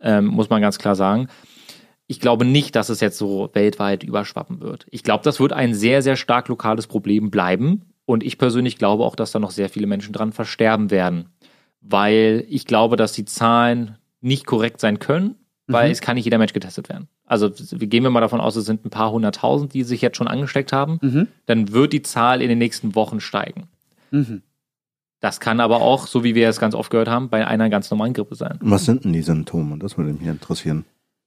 ähm, 0.00 0.26
muss 0.26 0.50
man 0.50 0.60
ganz 0.60 0.78
klar 0.78 0.94
sagen. 0.94 1.28
Ich 2.06 2.20
glaube 2.20 2.44
nicht, 2.44 2.76
dass 2.76 2.88
es 2.88 3.00
jetzt 3.00 3.18
so 3.18 3.50
weltweit 3.52 4.04
überschwappen 4.04 4.60
wird. 4.60 4.86
Ich 4.90 5.02
glaube, 5.02 5.24
das 5.24 5.40
wird 5.40 5.52
ein 5.52 5.74
sehr, 5.74 6.02
sehr 6.02 6.16
stark 6.16 6.48
lokales 6.48 6.86
Problem 6.86 7.30
bleiben. 7.30 7.82
Und 8.04 8.22
ich 8.22 8.38
persönlich 8.38 8.78
glaube 8.78 9.04
auch, 9.04 9.16
dass 9.16 9.32
da 9.32 9.40
noch 9.40 9.50
sehr 9.50 9.68
viele 9.68 9.88
Menschen 9.88 10.12
dran 10.12 10.32
versterben 10.32 10.90
werden. 10.92 11.30
Weil 11.80 12.44
ich 12.48 12.66
glaube, 12.66 12.96
dass 12.96 13.12
die 13.12 13.24
Zahlen 13.24 13.96
nicht 14.20 14.46
korrekt 14.46 14.80
sein 14.80 15.00
können, 15.00 15.34
weil 15.66 15.90
es 15.90 16.00
kann 16.00 16.14
nicht 16.14 16.24
jeder 16.24 16.38
Mensch 16.38 16.52
getestet 16.52 16.88
werden. 16.88 17.08
Also 17.24 17.50
wir 17.50 17.88
gehen 17.88 18.04
wir 18.04 18.10
mal 18.10 18.20
davon 18.20 18.40
aus, 18.40 18.54
es 18.54 18.66
sind 18.66 18.84
ein 18.84 18.90
paar 18.90 19.10
hunderttausend, 19.10 19.74
die 19.74 19.82
sich 19.82 20.00
jetzt 20.00 20.16
schon 20.16 20.28
angesteckt 20.28 20.72
haben. 20.72 20.98
Dann 21.46 21.72
wird 21.72 21.92
die 21.92 22.02
Zahl 22.02 22.40
in 22.40 22.48
den 22.48 22.58
nächsten 22.58 22.94
Wochen 22.94 23.18
steigen. 23.20 23.64
Mhm. 24.12 24.42
Das 25.20 25.40
kann 25.40 25.60
aber 25.60 25.80
auch, 25.80 26.06
so 26.06 26.24
wie 26.24 26.34
wir 26.34 26.48
es 26.48 26.60
ganz 26.60 26.74
oft 26.74 26.90
gehört 26.90 27.08
haben, 27.08 27.30
bei 27.30 27.46
einer 27.46 27.70
ganz 27.70 27.90
normalen 27.90 28.12
Grippe 28.12 28.34
sein. 28.34 28.58
Was 28.60 28.84
sind 28.84 29.04
denn 29.04 29.12
die 29.12 29.22
Symptome? 29.22 29.78
Das 29.78 29.96
würde 29.96 30.12
mich 30.12 30.26
interessieren. 30.26 30.84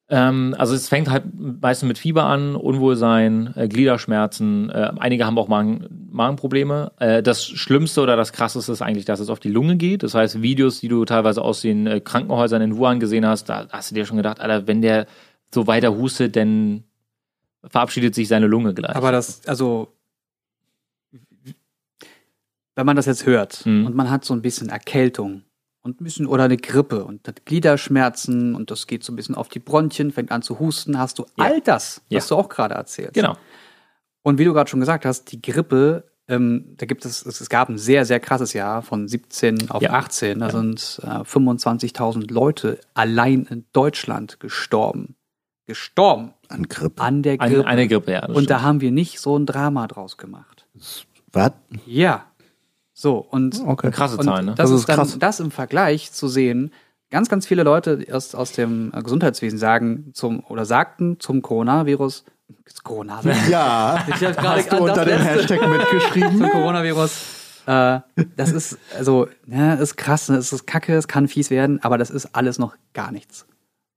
Ähm, 0.09 0.55
also 0.57 0.73
es 0.73 0.89
fängt 0.89 1.09
halt 1.09 1.25
meistens 1.37 1.87
mit 1.87 1.97
Fieber 1.97 2.23
an, 2.23 2.55
Unwohlsein, 2.55 3.53
äh, 3.55 3.67
Gliederschmerzen. 3.67 4.69
Äh, 4.69 4.91
einige 4.97 5.25
haben 5.25 5.37
auch 5.37 5.47
Magen, 5.47 6.07
Magenprobleme. 6.11 6.91
Äh, 6.99 7.21
das 7.21 7.45
Schlimmste 7.45 8.01
oder 8.01 8.15
das 8.15 8.33
Krasseste 8.33 8.71
ist 8.71 8.81
eigentlich, 8.81 9.05
dass 9.05 9.19
es 9.19 9.29
auf 9.29 9.39
die 9.39 9.49
Lunge 9.49 9.77
geht. 9.77 10.01
Das 10.01 10.15
heißt, 10.15 10.41
Videos, 10.41 10.79
die 10.79 10.87
du 10.87 11.05
teilweise 11.05 11.43
aus 11.43 11.61
den 11.61 12.03
Krankenhäusern 12.03 12.61
in 12.61 12.77
Wuhan 12.77 12.99
gesehen 12.99 13.25
hast, 13.25 13.49
da 13.49 13.67
hast 13.71 13.91
du 13.91 13.95
dir 13.95 14.05
schon 14.05 14.17
gedacht, 14.17 14.39
Alter, 14.39 14.65
wenn 14.67 14.81
der 14.81 15.05
so 15.53 15.67
weiter 15.67 15.95
hustet, 15.95 16.35
dann 16.35 16.83
verabschiedet 17.63 18.15
sich 18.15 18.27
seine 18.27 18.47
Lunge 18.47 18.73
gleich. 18.73 18.95
Aber 18.95 19.11
das, 19.11 19.45
also, 19.47 19.89
wenn 22.79 22.85
man 22.85 22.95
das 22.95 23.05
jetzt 23.05 23.25
hört 23.25 23.65
Mhm. 23.65 23.85
und 23.85 23.95
man 23.95 24.09
hat 24.09 24.23
so 24.25 24.33
ein 24.33 24.41
bisschen 24.41 24.69
Erkältung 24.69 25.43
und 25.81 25.99
ein 25.99 26.03
bisschen 26.03 26.25
oder 26.25 26.45
eine 26.45 26.57
Grippe 26.57 27.03
und 27.03 27.27
hat 27.27 27.45
Gliederschmerzen 27.45 28.55
und 28.55 28.71
das 28.71 28.87
geht 28.87 29.03
so 29.03 29.11
ein 29.11 29.15
bisschen 29.17 29.35
auf 29.35 29.49
die 29.49 29.59
Bronchien, 29.59 30.11
fängt 30.11 30.31
an 30.31 30.41
zu 30.41 30.59
husten, 30.59 30.97
hast 30.97 31.19
du 31.19 31.23
Ja. 31.37 31.45
all 31.45 31.61
das, 31.61 32.01
Ja. 32.09 32.17
was 32.17 32.27
du 32.27 32.35
auch 32.35 32.49
gerade 32.49 32.75
erzählst. 32.75 33.13
genau. 33.13 33.35
Und 34.23 34.37
wie 34.37 34.45
du 34.45 34.53
gerade 34.53 34.69
schon 34.69 34.79
gesagt 34.79 35.05
hast, 35.05 35.31
die 35.31 35.41
Grippe, 35.41 36.03
ähm, 36.27 36.75
da 36.77 36.85
gibt 36.85 37.05
es, 37.05 37.25
es 37.25 37.49
gab 37.49 37.69
ein 37.69 37.77
sehr, 37.77 38.05
sehr 38.05 38.19
krasses 38.19 38.53
Jahr 38.53 38.81
von 38.81 39.07
17 39.07 39.69
auf 39.71 39.81
Ja. 39.81 39.91
18. 39.93 40.39
Da 40.39 40.47
Ja. 40.47 40.51
sind 40.51 41.01
äh, 41.03 41.23
25.000 41.25 42.29
Leute 42.31 42.79
allein 42.93 43.45
in 43.49 43.65
Deutschland 43.73 44.39
gestorben. 44.39 45.15
Gestorben 45.67 46.33
An 46.47 46.67
Grippe. 46.67 47.01
an 47.01 47.21
der 47.23 47.39
An, 47.41 47.49
Grippe. 47.51 47.67
eine 47.67 47.87
Grippe, 47.87 48.11
ja. 48.11 48.25
und 48.27 48.49
da 48.49 48.55
stimmt. 48.55 48.61
haben 48.61 48.81
wir 48.81 48.91
nicht 48.91 49.19
so 49.19 49.37
ein 49.37 49.45
Drama 49.45 49.87
draus 49.87 50.17
gemacht. 50.17 50.65
Was? 51.31 51.51
Ja. 51.85 52.25
So, 53.01 53.15
und, 53.17 53.61
Okay. 53.65 53.91
krasse 53.91 54.17
und 54.17 54.25
Zahlen, 54.25 54.47
ne? 54.47 54.55
das, 54.55 54.65
Das 54.69 54.71
ist 54.71 54.79
ist 54.81 54.89
dann 54.89 54.95
krass. 54.97 55.15
das 55.17 55.39
im 55.39 55.51
Vergleich 55.51 56.11
zu 56.11 56.27
sehen. 56.27 56.73
Ganz, 57.09 57.29
ganz 57.29 57.47
viele 57.47 57.63
Leute 57.63 58.05
aus, 58.11 58.35
aus 58.35 58.51
dem 58.51 58.91
äh, 58.93 59.01
Gesundheitswesen 59.01 59.57
sagen 59.57 60.11
zum 60.13 60.43
oder 60.49 60.65
sagten 60.65 61.17
zum 61.17 61.41
Coronavirus, 61.41 62.25
das 62.65 62.83
Coronavirus, 62.83 63.37
Ja, 63.49 64.05
Ich 64.09 64.21
hab 64.25 64.35
gerade 64.35 64.59
hast 64.59 64.73
du 64.73 64.77
unter 64.83 65.05
dem 65.05 65.17
Hashtag 65.21 65.61
mitgeschrieben? 65.69 66.37
zum 66.39 66.49
Coronavirus. 66.49 67.11
Äh, 67.67 67.99
das 68.35 68.51
ist, 68.51 68.77
also, 68.97 69.29
ja, 69.47 69.75
ist 69.75 69.95
krass, 69.95 70.27
ne? 70.27 70.35
es 70.35 70.51
ist 70.51 70.67
kacke, 70.67 70.93
es 70.97 71.07
kann 71.07 71.29
fies 71.29 71.49
werden, 71.49 71.81
aber 71.81 71.97
das 71.97 72.09
ist 72.09 72.35
alles 72.35 72.59
noch 72.59 72.75
gar 72.93 73.13
nichts. 73.13 73.45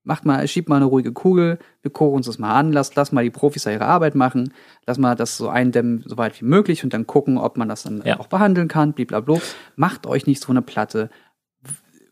Macht 0.04 0.24
mal, 0.24 0.46
schiebt 0.48 0.68
mal 0.68 0.76
eine 0.76 0.86
ruhige 0.86 1.12
Kugel, 1.12 1.58
wir 1.82 1.90
gucken 1.92 2.16
uns 2.16 2.26
das 2.26 2.38
mal 2.38 2.52
an, 2.54 2.72
lass, 2.72 2.94
lass 2.96 3.12
mal 3.12 3.22
die 3.22 3.30
Profis 3.30 3.62
da 3.62 3.70
ihre 3.70 3.84
Arbeit 3.86 4.16
machen, 4.16 4.52
lass 4.84 4.98
mal 4.98 5.14
das 5.14 5.36
so 5.36 5.48
eindämmen, 5.48 6.02
so 6.06 6.16
weit 6.16 6.40
wie 6.40 6.44
möglich 6.44 6.82
und 6.82 6.92
dann 6.92 7.06
gucken, 7.06 7.38
ob 7.38 7.56
man 7.56 7.68
das 7.68 7.84
dann 7.84 8.02
Ja. 8.04 8.18
auch 8.18 8.26
behandeln 8.26 8.66
kann, 8.66 8.94
blablabla. 8.94 9.38
Macht 9.76 10.06
euch 10.06 10.26
nicht 10.26 10.42
so 10.42 10.50
eine 10.52 10.60
Platte. 10.62 11.08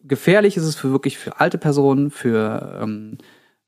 Gefährlich 0.05 0.57
ist 0.57 0.65
es 0.65 0.77
für 0.77 0.91
wirklich 0.93 1.19
für 1.19 1.41
alte 1.41 1.59
Personen, 1.59 2.11
für 2.11 2.79
ähm, 2.83 3.19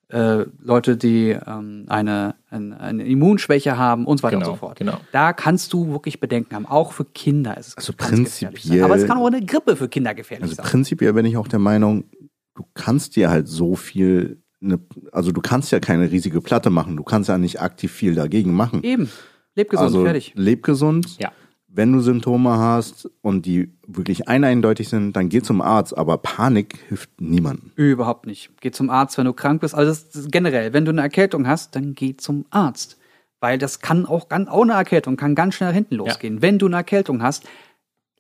äh, 0.09 0.45
Leute, 0.62 0.97
die 0.97 1.31
ähm, 1.31 1.87
eine, 1.88 2.35
eine, 2.49 2.81
eine 2.81 3.05
Immunschwäche 3.07 3.76
haben 3.76 4.07
und 4.07 4.19
so 4.19 4.23
weiter 4.23 4.37
Genau, 4.38 4.50
und 4.50 4.55
so 4.55 4.59
fort. 4.61 4.79
genau. 4.79 4.99
Da 5.12 5.33
kannst 5.33 5.73
du 5.73 5.91
wirklich 5.91 6.21
Bedenken 6.21 6.55
haben. 6.55 6.67
Auch 6.67 6.93
für 6.93 7.05
Kinder 7.05 7.57
ist 7.59 7.69
es 7.69 7.76
Also 7.76 7.93
ganz 7.95 8.11
gefährlich 8.11 8.33
sein. 8.38 8.52
prinzipiell- 8.52 8.85
Aber 8.85 8.97
es 8.97 9.07
kann 9.07 9.19
auch 9.19 9.26
eine 9.26 9.45
Grippe 9.45 9.75
für 9.76 9.88
Kinder 9.88 10.14
gefährlich 10.14 10.45
Also 10.45 10.55
sein. 10.57 10.67
prinzipiell 10.67 11.12
bin 11.12 11.26
ich 11.26 11.37
auch 11.37 11.49
der 11.49 11.59
Meinung, 11.59 12.05
du 12.54 12.64
kannst 12.75 13.16
dir 13.16 13.30
halt 13.30 13.49
so 13.49 13.76
viel, 13.76 14.42
ne, 14.61 14.78
also 15.11 15.32
du 15.32 15.40
kannst 15.40 15.73
ja 15.73 15.80
keine 15.80 16.11
riesige 16.11 16.40
Platte 16.40 16.71
machen, 16.71 16.97
du 16.97 17.02
kannst 17.02 17.28
ja 17.28 17.38
nicht 17.38 17.61
aktiv 17.61 17.92
viel 17.92 18.14
dagegen 18.14 18.54
machen. 18.54 18.82
Eben. 18.82 19.11
Leb 19.54 19.71
gesund, 19.71 19.87
also 19.87 20.04
fertig. 20.04 20.32
leb 20.35 20.62
gesund. 20.62 21.18
Ja. 21.18 21.32
Wenn 21.75 21.92
du 21.92 22.00
Symptome 22.00 22.59
hast 22.59 23.11
und 23.23 23.47
die 23.47 23.75
wirklich 23.87 24.28
eindeutig 24.28 24.90
sind, 24.90 25.16
dann 25.16 25.30
geh 25.30 25.40
zum 25.40 25.62
Arzt. 25.62 25.97
Aber 25.97 26.18
Panik 26.18 26.78
hilft 26.88 27.18
niemandem. 27.18 27.71
Überhaupt 27.76 28.26
nicht. 28.26 28.50
Geh 28.61 28.71
zum 28.71 28.90
Arzt, 28.90 29.16
wenn 29.16 29.25
du 29.25 29.32
krank 29.32 29.62
bist. 29.62 29.75
Also 29.75 29.94
generell, 30.28 30.75
wenn 30.75 30.85
du 30.85 30.90
eine 30.90 31.00
Erkältung 31.00 31.47
hast, 31.47 31.75
dann 31.75 31.94
geh 31.94 32.14
zum 32.14 32.44
Arzt. 32.50 32.99
Weil 33.40 33.56
das 33.56 33.80
kann 33.80 34.04
auch 34.04 34.28
ganz, 34.28 34.50
auch 34.50 34.62
eine 34.62 34.75
Erkältung 34.75 35.16
kann 35.16 35.35
ganz 35.35 35.54
schnell 35.54 35.73
hinten 35.73 35.94
losgehen. 35.97 36.42
Wenn 36.42 36.59
du 36.59 36.66
eine 36.66 36.76
Erkältung 36.76 37.23
hast, 37.23 37.44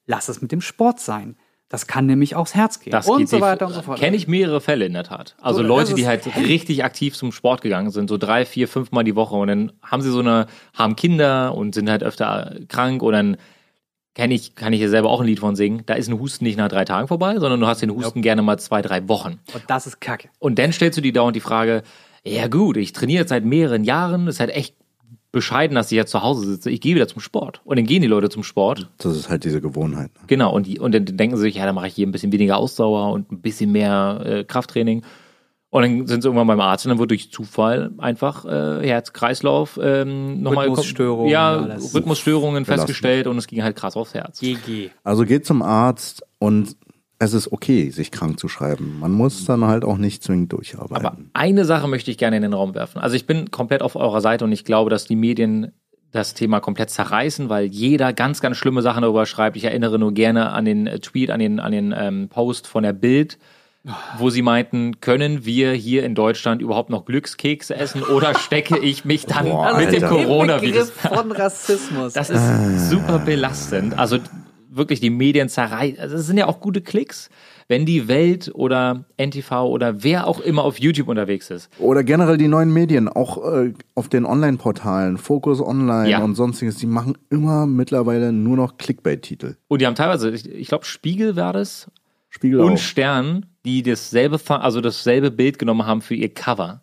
lass 0.06 0.30
es 0.30 0.40
mit 0.40 0.50
dem 0.50 0.62
Sport 0.62 1.00
sein. 1.00 1.36
Das 1.72 1.86
kann 1.86 2.04
nämlich 2.04 2.36
aufs 2.36 2.54
Herz 2.54 2.80
gehen. 2.80 2.90
Das 2.90 3.08
und 3.08 3.20
geht 3.20 3.30
so 3.30 3.40
weiter 3.40 3.66
und 3.66 3.72
so 3.72 3.80
fort. 3.80 3.98
Kenne 3.98 4.14
ich 4.14 4.28
mehrere 4.28 4.60
Fälle 4.60 4.84
in 4.84 4.92
der 4.92 5.04
Tat. 5.04 5.36
Also 5.40 5.62
So, 5.62 5.66
Leute, 5.66 5.94
die 5.94 6.06
halt 6.06 6.26
richtig 6.36 6.84
aktiv 6.84 7.16
zum 7.16 7.32
Sport 7.32 7.62
gegangen 7.62 7.90
sind, 7.90 8.10
so 8.10 8.18
drei, 8.18 8.44
vier, 8.44 8.68
fünf 8.68 8.92
Mal 8.92 9.04
die 9.04 9.16
Woche 9.16 9.36
und 9.36 9.48
dann 9.48 9.72
haben 9.82 10.02
sie 10.02 10.10
so 10.10 10.20
eine, 10.20 10.48
haben 10.74 10.96
Kinder 10.96 11.54
und 11.54 11.74
sind 11.74 11.88
halt 11.88 12.02
öfter 12.02 12.56
krank 12.68 13.02
oder 13.02 13.16
dann 13.16 13.38
kenne 14.14 14.34
ich, 14.34 14.54
kann 14.54 14.74
ich 14.74 14.80
hier 14.80 14.90
selber 14.90 15.08
auch 15.08 15.22
ein 15.22 15.26
Lied 15.26 15.40
von 15.40 15.56
singen. 15.56 15.82
Da 15.86 15.94
ist 15.94 16.08
ein 16.08 16.20
Husten 16.20 16.44
nicht 16.44 16.58
nach 16.58 16.68
drei 16.68 16.84
Tagen 16.84 17.08
vorbei, 17.08 17.38
sondern 17.38 17.58
du 17.58 17.66
hast 17.66 17.80
den 17.80 17.90
Husten 17.90 18.20
gerne 18.20 18.42
mal 18.42 18.58
zwei, 18.58 18.82
drei 18.82 19.08
Wochen. 19.08 19.40
Und 19.54 19.62
das 19.68 19.86
ist 19.86 19.98
Kacke. 19.98 20.28
Und 20.38 20.58
dann 20.58 20.74
stellst 20.74 20.98
du 20.98 21.00
dir 21.00 21.14
dauernd 21.14 21.36
die 21.36 21.40
Frage, 21.40 21.84
ja 22.22 22.48
gut, 22.48 22.76
ich 22.76 22.92
trainiere 22.92 23.20
jetzt 23.20 23.30
seit 23.30 23.46
mehreren 23.46 23.84
Jahren, 23.84 24.26
ist 24.28 24.40
halt 24.40 24.50
echt 24.50 24.76
bescheiden, 25.32 25.74
dass 25.74 25.90
ich 25.90 25.96
jetzt 25.96 26.10
zu 26.10 26.22
Hause 26.22 26.46
sitze. 26.46 26.70
Ich 26.70 26.80
gehe 26.80 26.94
wieder 26.94 27.08
zum 27.08 27.20
Sport. 27.20 27.62
Und 27.64 27.78
dann 27.78 27.86
gehen 27.86 28.02
die 28.02 28.08
Leute 28.08 28.28
zum 28.28 28.42
Sport. 28.42 28.90
Das 28.98 29.16
ist 29.16 29.30
halt 29.30 29.44
diese 29.44 29.60
Gewohnheit. 29.60 30.10
Ne? 30.14 30.20
Genau, 30.26 30.54
und, 30.54 30.66
die, 30.66 30.78
und 30.78 30.94
dann 30.94 31.04
denken 31.06 31.36
sie 31.36 31.42
sich, 31.42 31.56
ja, 31.56 31.64
dann 31.64 31.74
mache 31.74 31.88
ich 31.88 31.94
hier 31.94 32.06
ein 32.06 32.12
bisschen 32.12 32.32
weniger 32.32 32.58
Ausdauer 32.58 33.12
und 33.12 33.32
ein 33.32 33.40
bisschen 33.40 33.72
mehr 33.72 34.22
äh, 34.24 34.44
Krafttraining. 34.44 35.02
Und 35.70 35.82
dann 35.82 36.06
sind 36.06 36.20
sie 36.20 36.28
irgendwann 36.28 36.46
beim 36.46 36.60
Arzt 36.60 36.84
und 36.84 36.90
dann 36.90 36.98
wird 36.98 37.10
durch 37.10 37.32
Zufall 37.32 37.92
einfach 37.96 38.44
äh, 38.44 38.86
Herz-Kreislauf 38.86 39.80
ähm, 39.82 40.42
nochmal 40.42 40.68
Rhythmusstörungen, 40.68 41.30
ja, 41.30 41.56
alles. 41.56 41.94
Rhythmusstörungen 41.94 42.64
Belastend. 42.64 42.88
festgestellt 42.88 43.26
und 43.26 43.38
es 43.38 43.46
ging 43.46 43.62
halt 43.62 43.74
krass 43.74 43.96
aufs 43.96 44.12
Herz. 44.12 44.40
GG. 44.40 44.90
Also 45.02 45.24
geht 45.24 45.46
zum 45.46 45.62
Arzt 45.62 46.26
und 46.38 46.76
es 47.22 47.34
ist 47.34 47.52
okay, 47.52 47.90
sich 47.90 48.10
krank 48.10 48.40
zu 48.40 48.48
schreiben. 48.48 48.98
Man 48.98 49.12
muss 49.12 49.44
dann 49.44 49.64
halt 49.64 49.84
auch 49.84 49.96
nicht 49.96 50.24
zwingend 50.24 50.52
durcharbeiten. 50.52 50.96
Aber 50.96 51.16
eine 51.34 51.64
Sache 51.64 51.86
möchte 51.86 52.10
ich 52.10 52.18
gerne 52.18 52.36
in 52.36 52.42
den 52.42 52.52
Raum 52.52 52.74
werfen. 52.74 53.00
Also 53.00 53.14
ich 53.14 53.26
bin 53.26 53.50
komplett 53.52 53.82
auf 53.82 53.94
eurer 53.94 54.20
Seite 54.20 54.44
und 54.44 54.50
ich 54.50 54.64
glaube, 54.64 54.90
dass 54.90 55.04
die 55.04 55.14
Medien 55.14 55.72
das 56.10 56.34
Thema 56.34 56.60
komplett 56.60 56.90
zerreißen, 56.90 57.48
weil 57.48 57.66
jeder 57.66 58.12
ganz, 58.12 58.40
ganz 58.40 58.56
schlimme 58.56 58.82
Sachen 58.82 59.02
darüber 59.02 59.24
schreibt. 59.24 59.56
Ich 59.56 59.64
erinnere 59.64 59.98
nur 59.98 60.12
gerne 60.12 60.50
an 60.50 60.64
den 60.64 60.86
äh, 60.86 60.98
Tweet, 60.98 61.30
an 61.30 61.38
den, 61.38 61.60
an 61.60 61.72
den 61.72 61.94
ähm, 61.96 62.28
Post 62.28 62.66
von 62.66 62.82
der 62.82 62.92
Bild, 62.92 63.38
wo 64.18 64.28
sie 64.28 64.42
meinten, 64.42 65.00
können 65.00 65.44
wir 65.44 65.72
hier 65.72 66.04
in 66.04 66.14
Deutschland 66.14 66.60
überhaupt 66.60 66.90
noch 66.90 67.04
Glückskekse 67.04 67.76
essen 67.76 68.02
oder 68.02 68.34
stecke 68.38 68.78
ich 68.78 69.04
mich 69.04 69.26
dann 69.26 69.46
Boah, 69.46 69.76
mit 69.78 69.92
dem 69.92 70.02
Alter. 70.02 70.08
Coronavirus? 70.08 70.90
Von 70.90 71.32
Rassismus. 71.32 72.12
Das 72.12 72.30
ist 72.30 72.90
super 72.90 73.20
belastend. 73.20 73.98
Also 73.98 74.18
wirklich 74.76 75.00
die 75.00 75.10
Medien 75.10 75.48
zerreißen. 75.48 75.98
Also 76.00 76.16
es 76.16 76.26
sind 76.26 76.38
ja 76.38 76.46
auch 76.46 76.60
gute 76.60 76.80
Klicks. 76.80 77.28
Wenn 77.68 77.86
die 77.86 78.08
Welt 78.08 78.50
oder 78.54 79.04
NTV 79.16 79.50
oder 79.66 80.02
wer 80.02 80.26
auch 80.26 80.40
immer 80.40 80.64
auf 80.64 80.78
YouTube 80.80 81.08
unterwegs 81.08 81.48
ist, 81.50 81.70
Oder 81.78 82.02
generell 82.04 82.36
die 82.36 82.48
neuen 82.48 82.72
Medien, 82.72 83.08
auch 83.08 83.38
äh, 83.52 83.72
auf 83.94 84.08
den 84.08 84.24
Online-Portalen, 84.26 85.16
Focus 85.16 85.60
Online 85.60 86.10
Ja. 86.10 86.18
und 86.22 86.34
sonstiges, 86.34 86.76
die 86.76 86.86
machen 86.86 87.16
immer 87.30 87.66
mittlerweile 87.66 88.32
nur 88.32 88.56
noch 88.56 88.76
Clickbait-Titel. 88.78 89.56
und 89.68 89.80
die 89.80 89.86
haben 89.86 89.94
teilweise, 89.94 90.30
ich, 90.30 90.48
ich 90.50 90.68
glaube 90.68 90.84
Spiegel 90.84 91.36
war 91.36 91.52
das, 91.52 91.90
Spiegel 92.28 92.60
und 92.60 92.72
auch. 92.74 92.78
Stern, 92.78 93.46
die 93.64 93.82
dasselbe, 93.82 94.38
also 94.48 94.80
dasselbe 94.80 95.30
Bild 95.30 95.58
genommen 95.58 95.86
haben 95.86 96.02
für 96.02 96.14
ihr 96.14 96.32
Cover. 96.34 96.82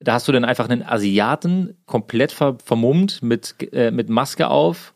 Da 0.00 0.14
hast 0.14 0.26
du 0.26 0.32
dann 0.32 0.44
einfach 0.44 0.68
einen 0.68 0.82
Asiaten 0.82 1.76
komplett 1.86 2.32
ver 2.32 2.56
vermummt 2.64 3.22
mit, 3.22 3.54
äh, 3.72 3.90
mit 3.90 4.08
Maske 4.08 4.48
auf. 4.48 4.93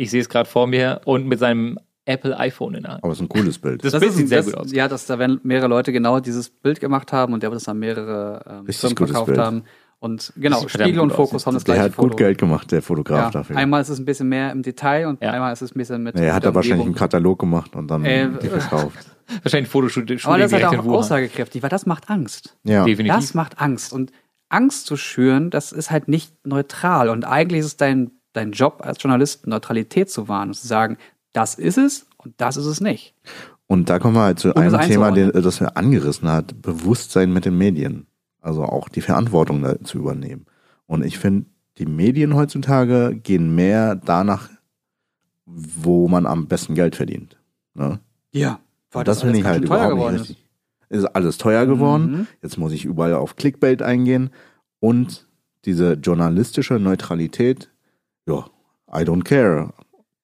Ich 0.00 0.10
sehe 0.10 0.20
es 0.20 0.28
gerade 0.28 0.48
vor 0.48 0.66
mir 0.66 1.00
und 1.04 1.26
mit 1.26 1.38
seinem 1.38 1.78
Apple 2.06 2.36
iPhone 2.38 2.74
in 2.74 2.82
der 2.84 2.92
Hand. 2.94 3.04
Aber 3.04 3.12
es 3.12 3.18
ist 3.18 3.22
ein 3.24 3.28
cooles 3.28 3.58
Bild. 3.58 3.84
Das, 3.84 3.92
Das 3.92 4.00
Bild 4.00 4.10
ist 4.12 4.16
sieht 4.16 4.24
ein, 4.26 4.28
sehr 4.28 4.38
das, 4.38 4.46
gut 4.46 4.54
aus. 4.56 4.72
Ja, 4.72 4.88
dass 4.88 5.06
da 5.06 5.18
werden 5.18 5.40
mehrere 5.42 5.68
Leute 5.68 5.92
genau 5.92 6.20
dieses 6.20 6.48
Bild 6.50 6.80
gemacht 6.80 7.12
haben 7.12 7.34
und 7.34 7.42
der 7.42 7.50
wird 7.50 7.60
das 7.60 7.68
an 7.68 7.78
mehrere 7.78 8.42
ähm, 8.48 8.64
Richtig 8.66 8.80
Firmen 8.80 8.96
verkauft 8.96 9.26
Bild. 9.26 9.38
haben. 9.38 9.62
Und 9.98 10.32
genau, 10.36 10.66
Spiegel 10.66 11.00
und. 11.00 11.12
Fokus 11.12 11.44
haben 11.44 11.52
das 11.52 11.64
der 11.64 11.74
gleiche 11.74 11.90
hat 11.90 11.94
Foto. 11.96 12.08
gut 12.08 12.16
Geld 12.16 12.38
gemacht, 12.38 12.72
der 12.72 12.80
Fotograf 12.80 13.18
Ja, 13.26 13.30
dafür. 13.30 13.56
einmal 13.58 13.82
ist 13.82 13.90
es 13.90 13.98
ein 13.98 14.06
bisschen 14.06 14.30
mehr 14.30 14.50
im 14.50 14.62
Detail 14.62 15.06
und 15.08 15.22
Ja. 15.22 15.32
einmal 15.32 15.52
ist 15.52 15.60
es 15.60 15.74
ein 15.74 15.78
bisschen 15.78 16.02
mit. 16.02 16.14
Nee, 16.14 16.22
er 16.24 16.28
hat 16.32 16.36
mit 16.36 16.44
da 16.44 16.48
der 16.50 16.54
wahrscheinlich 16.54 16.86
einen. 16.86 16.94
Katalog 16.94 17.38
gemacht 17.38 17.76
und 17.76 17.88
dann 17.90 18.02
Äh, 18.06 18.28
die 18.42 18.48
verkauft. 18.48 18.96
Wahrscheinlich 19.42 19.68
ein 19.68 19.70
Fotoshooting 19.70 20.18
Aber 20.24 20.38
das 20.38 20.50
ist 20.52 20.64
halt 20.64 20.78
auch 20.80 20.86
aussagekräftig, 20.86 21.62
weil 21.62 21.68
das 21.68 21.84
macht 21.84 22.08
Angst. 22.08 22.56
Ja. 22.64 22.84
Definitiv. 22.86 23.14
Das 23.14 23.34
macht 23.34 23.60
Angst. 23.60 23.92
Und 23.92 24.10
Angst 24.48 24.86
zu 24.86 24.96
schüren, 24.96 25.50
das 25.50 25.70
ist 25.70 25.90
halt 25.90 26.08
nicht 26.08 26.32
neutral. 26.46 27.10
Und 27.10 27.24
eigentlich 27.26 27.60
ist 27.60 27.66
es 27.66 27.76
dein, 27.76 28.10
dein 28.32 28.52
Job 28.52 28.80
als 28.84 29.02
Journalist, 29.02 29.46
Neutralität 29.46 30.10
zu 30.10 30.28
wahren 30.28 30.48
und 30.48 30.54
zu 30.54 30.66
sagen, 30.66 30.96
das 31.32 31.54
ist 31.54 31.78
es 31.78 32.06
und 32.16 32.34
das 32.38 32.56
ist 32.56 32.66
es 32.66 32.80
nicht. 32.80 33.14
Und 33.66 33.88
da 33.88 33.98
kommen 33.98 34.16
wir 34.16 34.22
halt 34.22 34.38
zu 34.40 34.52
Um 34.52 34.62
einem 34.62 34.80
Thema, 34.80 35.12
das 35.12 35.60
er 35.60 35.76
angerissen 35.76 36.28
hat, 36.28 36.60
Bewusstsein 36.60 37.32
mit 37.32 37.44
den 37.44 37.56
Medien. 37.56 38.06
Also 38.40 38.64
auch 38.64 38.88
die 38.88 39.00
Verantwortung 39.00 39.84
zu 39.84 39.98
übernehmen. 39.98 40.46
Und 40.86 41.04
ich 41.04 41.18
finde, 41.18 41.46
die 41.78 41.86
Medien 41.86 42.34
heutzutage 42.34 43.14
gehen 43.14 43.54
mehr 43.54 43.94
danach, 43.94 44.48
wo 45.46 46.08
man 46.08 46.26
am 46.26 46.46
besten 46.46 46.74
Geld 46.74 46.96
verdient. 46.96 47.36
Ne? 47.74 48.00
Ja. 48.32 48.60
Und 48.92 49.06
das 49.06 49.20
finde 49.20 49.38
ich 49.38 49.44
halt 49.44 49.64
überhaupt 49.64 50.12
nicht 50.12 50.20
richtig. 50.20 50.46
Ist 50.88 51.04
alles 51.04 51.38
teuer 51.38 51.66
geworden. 51.66 52.10
Mhm. 52.10 52.26
Jetzt 52.42 52.58
muss 52.58 52.72
ich 52.72 52.84
überall 52.84 53.14
auf 53.14 53.36
Clickbait 53.36 53.82
eingehen. 53.82 54.30
Und 54.80 55.28
diese 55.64 55.92
journalistische 55.92 56.74
Neutralität, 56.74 57.70
ja, 58.26 58.44
I 58.92 59.02
don't 59.04 59.22
care. 59.24 59.72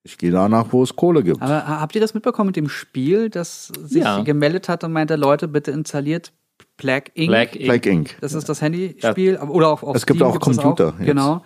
Ich 0.03 0.17
gehe 0.17 0.31
danach, 0.31 0.67
wo 0.71 0.83
es 0.83 0.95
Kohle 0.95 1.21
gibt. 1.23 1.41
Aber 1.41 1.67
habt 1.67 1.93
ihr 1.95 2.01
das 2.01 2.13
mitbekommen 2.13 2.47
mit 2.47 2.55
dem 2.55 2.69
Spiel, 2.69 3.29
das 3.29 3.67
sich 3.67 4.03
Ja. 4.03 4.21
gemeldet 4.21 4.69
hat 4.69 4.83
und 4.85 4.93
meinte, 4.93 5.15
Leute, 5.17 5.47
bitte 5.49 5.71
installiert 5.71 6.31
Plague 6.77 7.11
Inc. 7.13 7.29
Black 7.29 7.55
Ink. 7.55 7.65
Plague 7.65 7.89
Inc. 7.91 8.17
Das 8.21 8.33
ist 8.33 8.47
das 8.47 8.61
Handyspiel. 8.61 9.37
Oder 9.37 9.69
auf, 9.69 9.83
auf 9.83 9.95
Es 9.95 10.05
gibt 10.05 10.19
Steam 10.19 10.29
auch 10.31 10.39
Computer 10.39 10.89
Auch. 10.89 10.99
Genau. 11.05 11.43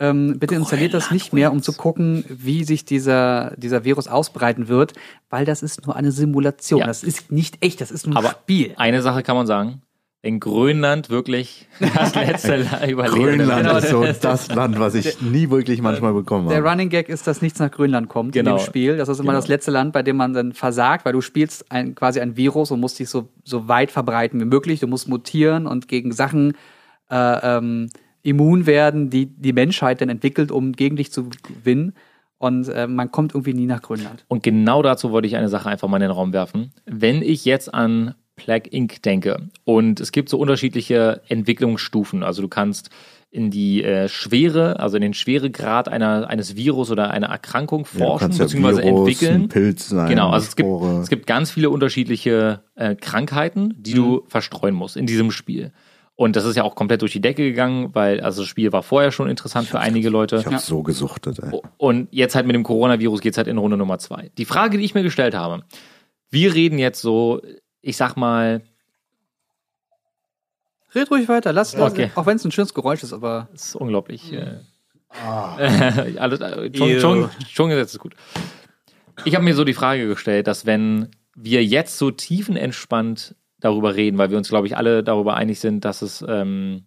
Ähm, 0.00 0.38
bitte 0.38 0.54
installiert 0.54 0.94
das 0.94 1.10
nicht 1.10 1.32
mehr, 1.34 1.52
um 1.52 1.60
zu 1.62 1.74
gucken, 1.74 2.24
wie 2.28 2.64
sich 2.64 2.86
dieser, 2.86 3.54
dieser 3.58 3.84
Virus 3.84 4.08
ausbreiten 4.08 4.66
wird, 4.68 4.94
weil 5.28 5.44
das 5.44 5.62
ist 5.62 5.86
nur 5.86 5.94
eine 5.94 6.10
Simulation. 6.10 6.80
Ja. 6.80 6.86
Das 6.86 7.04
ist 7.04 7.30
nicht 7.30 7.62
echt, 7.64 7.82
das 7.82 7.90
ist 7.90 8.06
nur 8.06 8.14
ein 8.16 8.24
Aber 8.24 8.30
Spiel. 8.30 8.72
eine 8.76 9.02
Sache 9.02 9.22
kann 9.22 9.36
man 9.36 9.46
sagen. 9.46 9.82
In 10.22 10.38
Grönland 10.38 11.08
wirklich 11.08 11.66
das 11.80 12.14
letzte 12.14 12.56
Überlebende. 12.86 13.46
Grönland 13.46 13.62
Genau, 13.62 13.76
ist 13.78 13.88
so 13.88 14.02
der- 14.02 14.12
das 14.12 14.54
Land, 14.54 14.78
was 14.78 14.94
ich 14.94 15.22
nie 15.22 15.48
wirklich 15.48 15.80
manchmal 15.80 16.12
bekommen 16.12 16.48
Der 16.48 16.58
habe. 16.58 16.68
Running 16.68 16.90
Gag 16.90 17.08
ist, 17.08 17.26
dass 17.26 17.40
nichts 17.40 17.58
nach 17.58 17.70
Grönland 17.70 18.10
kommt 18.10 18.32
Genau. 18.32 18.50
in 18.52 18.56
dem 18.58 18.64
Spiel. 18.66 18.96
Das 18.98 19.08
ist 19.08 19.18
immer 19.18 19.28
Genau. 19.32 19.38
das 19.38 19.48
letzte 19.48 19.70
Land, 19.70 19.94
bei 19.94 20.02
dem 20.02 20.16
man 20.16 20.34
dann 20.34 20.52
versagt, 20.52 21.06
weil 21.06 21.14
du 21.14 21.22
spielst 21.22 21.72
ein, 21.72 21.94
quasi 21.94 22.20
ein 22.20 22.36
Virus 22.36 22.70
und 22.70 22.80
musst 22.80 22.98
dich 22.98 23.08
so, 23.08 23.28
so 23.44 23.66
weit 23.68 23.90
verbreiten 23.90 24.38
wie 24.40 24.44
möglich. 24.44 24.80
Du 24.80 24.86
musst 24.88 25.08
mutieren 25.08 25.66
und 25.66 25.88
gegen 25.88 26.12
Sachen 26.12 26.52
äh, 27.10 27.56
ähm, 27.56 27.88
immun 28.22 28.66
werden, 28.66 29.08
die 29.08 29.24
die 29.24 29.54
Menschheit 29.54 30.02
dann 30.02 30.10
entwickelt, 30.10 30.52
um 30.52 30.72
gegen 30.72 30.96
dich 30.96 31.10
zu 31.12 31.30
gewinnen. 31.42 31.94
Und 32.36 32.68
äh, 32.68 32.86
man 32.86 33.10
kommt 33.10 33.32
irgendwie 33.34 33.54
nie 33.54 33.66
nach 33.66 33.80
Grönland. 33.80 34.24
Und 34.28 34.42
genau 34.42 34.82
dazu 34.82 35.12
wollte 35.12 35.26
ich 35.28 35.36
eine 35.36 35.48
Sache 35.48 35.70
einfach 35.70 35.88
mal 35.88 35.96
in 35.96 36.02
den 36.02 36.10
Raum 36.10 36.34
werfen. 36.34 36.72
Wenn 36.84 37.22
ich 37.22 37.46
jetzt 37.46 37.72
an 37.72 38.14
Plague 38.40 38.70
Inc. 38.70 39.02
denke 39.02 39.48
und 39.64 40.00
es 40.00 40.12
gibt 40.12 40.28
so 40.28 40.38
unterschiedliche 40.38 41.20
Entwicklungsstufen, 41.28 42.22
also 42.22 42.42
du 42.42 42.48
kannst 42.48 42.90
in 43.32 43.50
die 43.50 43.84
äh, 43.84 44.08
Schwere, 44.08 44.80
also 44.80 44.96
in 44.96 45.02
den 45.02 45.14
Schweregrad 45.14 45.88
einer, 45.88 46.28
eines 46.28 46.56
Virus 46.56 46.90
oder 46.90 47.10
einer 47.10 47.28
Erkrankung 47.28 47.86
Ja, 47.92 48.06
forschen 48.06 48.32
ja 48.32 48.44
bzw. 48.44 48.62
Virus, 48.62 48.78
entwickeln. 48.78 49.42
Ein 49.42 49.48
Pilz 49.48 49.88
sein, 49.88 50.08
Genau, 50.08 50.30
also 50.30 50.48
es 50.48 50.56
gibt, 50.56 50.68
es 51.02 51.08
gibt 51.08 51.26
ganz 51.28 51.52
viele 51.52 51.70
unterschiedliche 51.70 52.64
äh, 52.74 52.96
Krankheiten, 52.96 53.74
die 53.76 53.94
du 53.94 54.24
verstreuen 54.26 54.74
musst 54.74 54.96
in 54.96 55.06
diesem 55.06 55.30
Spiel. 55.30 55.72
Und 56.16 56.36
das 56.36 56.44
ist 56.44 56.56
ja 56.56 56.64
auch 56.64 56.74
komplett 56.74 57.00
durch 57.00 57.12
die 57.12 57.20
Decke 57.22 57.44
gegangen, 57.44 57.94
weil 57.94 58.20
also 58.20 58.42
das 58.42 58.48
Spiel 58.48 58.72
war 58.72 58.82
vorher 58.82 59.10
schon 59.10 59.30
interessant 59.30 59.68
für 59.68 59.78
einige 59.78 60.10
Leute. 60.10 60.36
ich 60.36 60.44
habe 60.44 60.58
so 60.58 60.82
gesuchtet. 60.82 61.38
Ey. 61.38 61.60
Und 61.78 62.08
jetzt 62.10 62.34
halt 62.34 62.46
mit 62.46 62.54
dem 62.54 62.62
Coronavirus 62.62 63.20
geht's 63.20 63.38
halt 63.38 63.46
in 63.46 63.56
Runde 63.56 63.78
Nummer 63.78 63.98
zwei. 63.98 64.30
Die 64.36 64.44
Frage, 64.44 64.76
die 64.76 64.84
ich 64.84 64.94
mir 64.94 65.02
gestellt 65.02 65.34
habe, 65.34 65.62
wir 66.28 66.54
reden 66.54 66.78
jetzt 66.78 67.00
so, 67.00 67.40
ich 67.82 67.96
sag 67.96 68.16
mal, 68.16 68.62
Red 70.94 71.10
ruhig 71.10 71.28
weiter, 71.28 71.52
lass, 71.52 71.76
lass 71.76 71.92
Okay. 71.92 72.10
auch 72.16 72.26
wenn 72.26 72.36
es 72.36 72.44
ein 72.44 72.50
schönes 72.50 72.74
Geräusch 72.74 73.02
ist, 73.04 73.12
aber 73.12 73.48
das 73.52 73.66
ist 73.66 73.74
unglaublich. 73.76 74.32
Äh, 74.32 74.58
Ah. 75.12 75.56
alles, 76.18 76.38
äh, 76.40 76.70
schon, 76.72 77.00
schon, 77.00 77.30
schon 77.48 77.68
gesetzt 77.68 77.94
ist 77.94 77.98
gut. 78.00 78.14
Ich 79.24 79.34
habe 79.34 79.44
mir 79.44 79.54
so 79.56 79.64
die 79.64 79.74
Frage 79.74 80.06
gestellt, 80.06 80.46
dass 80.46 80.66
wenn 80.66 81.08
wir 81.34 81.64
jetzt 81.64 81.98
so 81.98 82.12
tiefenentspannt 82.12 83.34
darüber 83.58 83.96
reden, 83.96 84.18
weil 84.18 84.30
wir 84.30 84.38
uns, 84.38 84.48
glaube 84.50 84.68
ich, 84.68 84.76
alle 84.76 85.02
darüber 85.02 85.34
einig 85.34 85.58
sind, 85.58 85.84
dass 85.84 86.02
es, 86.02 86.24
ähm, 86.28 86.86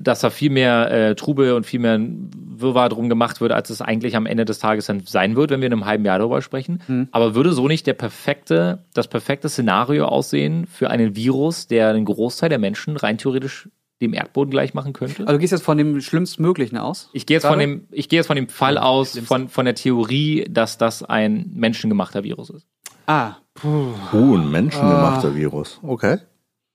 dass 0.00 0.20
da 0.20 0.30
viel 0.30 0.50
mehr 0.50 0.90
äh, 0.90 1.14
Trubel 1.14 1.52
und 1.52 1.64
viel 1.64 1.80
mehr 1.80 1.98
Wirrwarr 2.00 2.88
drum 2.88 3.08
gemacht 3.08 3.40
wird, 3.40 3.52
als 3.52 3.70
es 3.70 3.80
eigentlich 3.80 4.16
am 4.16 4.26
Ende 4.26 4.44
des 4.44 4.58
Tages 4.58 4.86
dann 4.86 5.02
sein 5.06 5.36
wird, 5.36 5.50
wenn 5.50 5.60
wir 5.60 5.66
in 5.66 5.72
einem 5.72 5.84
halben 5.86 6.04
Jahr 6.04 6.18
darüber 6.18 6.42
sprechen. 6.42 6.82
Hm. 6.86 7.08
Aber 7.12 7.34
würde 7.34 7.52
so 7.52 7.68
nicht 7.68 7.86
der 7.86 7.94
perfekte, 7.94 8.84
das 8.94 9.08
perfekte 9.08 9.48
Szenario 9.48 10.06
aussehen 10.06 10.66
für 10.66 10.90
einen 10.90 11.14
Virus, 11.14 11.66
der 11.66 11.92
den 11.92 12.04
Großteil 12.04 12.48
der 12.48 12.58
Menschen 12.58 12.96
rein 12.96 13.18
theoretisch 13.18 13.68
dem 14.02 14.12
Erdboden 14.12 14.50
gleich 14.50 14.74
machen 14.74 14.92
könnte? 14.92 15.22
also 15.22 15.32
du 15.32 15.38
gehst 15.38 15.52
jetzt 15.52 15.64
von 15.64 15.78
dem 15.78 16.00
Schlimmstmöglichen 16.00 16.76
aus. 16.76 17.08
Ich 17.12 17.24
gehe 17.24 17.36
jetzt 17.36 17.46
von 17.46 17.58
Gerade? 17.58 17.78
dem, 17.78 17.88
ich 17.90 18.08
gehe 18.08 18.18
jetzt 18.18 18.26
von 18.26 18.36
dem 18.36 18.48
Fall 18.48 18.76
aus, 18.78 19.18
von, 19.20 19.48
von 19.48 19.64
der 19.64 19.74
Theorie, 19.74 20.46
dass 20.50 20.76
das 20.76 21.02
ein 21.02 21.50
menschengemachter 21.54 22.24
Virus 22.24 22.50
ist. 22.50 22.66
Ah, 23.06 23.36
Uh, 23.64 24.36
ein 24.36 24.50
menschengemachter 24.50 25.34
Virus. 25.34 25.80
Okay. 25.82 26.18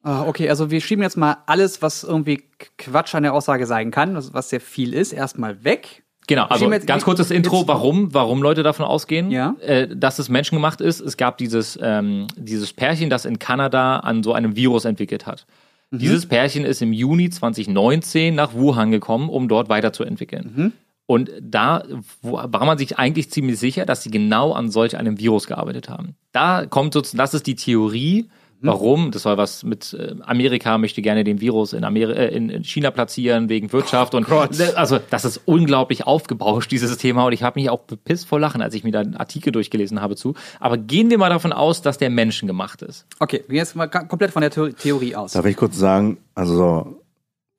Ah, 0.04 0.26
okay, 0.28 0.50
also 0.50 0.72
wir 0.72 0.82
schieben 0.82 1.04
jetzt 1.04 1.18
mal 1.18 1.38
alles, 1.46 1.82
was 1.82 2.04
irgendwie 2.04 2.44
Quatsch 2.78 3.14
an 3.14 3.24
der 3.24 3.34
Aussage 3.34 3.68
sein 3.68 3.92
kann, 3.92 4.16
also 4.16 4.34
was 4.34 4.50
sehr 4.50 4.62
viel 4.62 4.94
ist, 4.94 5.14
erstmal 5.14 5.64
weg. 5.64 6.04
Genau, 6.28 6.46
also 6.46 6.70
ganz 6.86 7.04
kurzes 7.04 7.30
Intro, 7.30 7.68
warum, 7.68 8.14
warum 8.14 8.42
Leute 8.42 8.64
davon 8.64 8.86
ausgehen, 8.86 9.32
Ja. 9.32 9.56
äh, 9.62 9.88
dass 9.94 10.18
es 10.18 10.30
menschengemacht 10.30 10.80
ist. 10.80 11.02
Es 11.02 11.18
gab 11.18 11.38
dieses, 11.38 11.78
ähm, 11.82 12.28
dieses 12.36 12.74
Pärchen, 12.74 13.10
das 13.10 13.26
in 13.26 13.38
Kanada 13.38 13.98
an 13.98 14.24
so 14.24 14.34
einem 14.34 14.56
Virus 14.56 14.86
entwickelt 14.86 15.26
hat. 15.26 15.46
Mhm. 15.90 16.00
Dieses 16.00 16.26
Pärchen 16.26 16.64
ist 16.64 16.82
im 16.82 16.94
Juni 16.94 17.30
2019 17.30 18.34
nach 18.34 18.54
Wuhan 18.54 18.92
gekommen, 18.92 19.30
um 19.30 19.48
dort 19.48 19.70
weiterzuentwickeln. 19.70 20.54
Mhm. 20.56 20.72
Und 21.06 21.32
da 21.42 21.84
war 22.22 22.66
man 22.66 22.78
sich 22.78 22.98
eigentlich 22.98 23.30
ziemlich 23.30 23.60
sicher, 23.60 23.86
dass 23.86 24.02
sie 24.04 24.12
genau 24.12 24.54
an 24.54 24.72
solch 24.72 24.98
einem 24.98 25.20
Virus 25.20 25.46
gearbeitet 25.48 25.90
haben. 25.90 26.16
Da 26.32 26.66
kommt 26.66 26.94
sozusagen, 26.94 27.18
das 27.18 27.34
ist 27.34 27.48
die 27.48 27.56
Theorie. 27.56 28.30
Warum, 28.62 29.12
das 29.12 29.26
war 29.26 29.38
was 29.38 29.64
mit 29.64 29.94
äh, 29.94 30.16
Amerika 30.22 30.78
möchte 30.78 31.02
gerne 31.02 31.24
den 31.24 31.42
Virus 31.42 31.74
in, 31.74 31.84
Ameri 31.84 32.12
äh, 32.14 32.28
in, 32.36 32.50
in 32.50 32.64
China 32.64 32.92
platzieren 32.92 33.50
wegen 33.50 33.72
Wirtschaft 33.74 34.14
und 34.16 34.30
also 34.76 35.00
das 35.10 35.26
ist 35.26 35.42
unglaublich 35.46 36.06
aufgebauscht, 36.08 36.72
dieses 36.72 36.96
Thema 36.98 37.26
und 37.26 37.34
ich 37.34 37.44
habe 37.44 37.60
mich 37.60 37.70
auch 37.70 37.82
bepisst 37.82 38.28
vor 38.28 38.40
Lachen, 38.40 38.62
als 38.62 38.74
ich 38.76 38.84
mir 38.84 38.92
da 38.92 39.00
einen 39.02 39.16
Artikel 39.16 39.52
durchgelesen 39.52 40.02
habe 40.02 40.16
zu. 40.16 40.36
Aber 40.60 40.78
gehen 40.78 41.10
wir 41.10 41.18
mal 41.18 41.30
davon 41.30 41.54
aus, 41.54 41.82
dass 41.82 41.98
der 41.98 42.10
Menschen 42.10 42.48
gemacht 42.48 42.82
ist. 42.82 43.06
Okay, 43.20 43.38
wir 43.48 43.48
gehen 43.48 43.58
jetzt 43.58 43.76
mal 43.76 43.88
komplett 43.88 44.32
von 44.32 44.42
der 44.42 44.52
Theor- 44.52 44.76
Theorie 44.76 45.16
aus. 45.16 45.34
Darf 45.34 45.46
ich 45.46 45.58
kurz 45.58 45.78
sagen, 45.78 46.18
also 46.36 46.56
so 46.56 47.02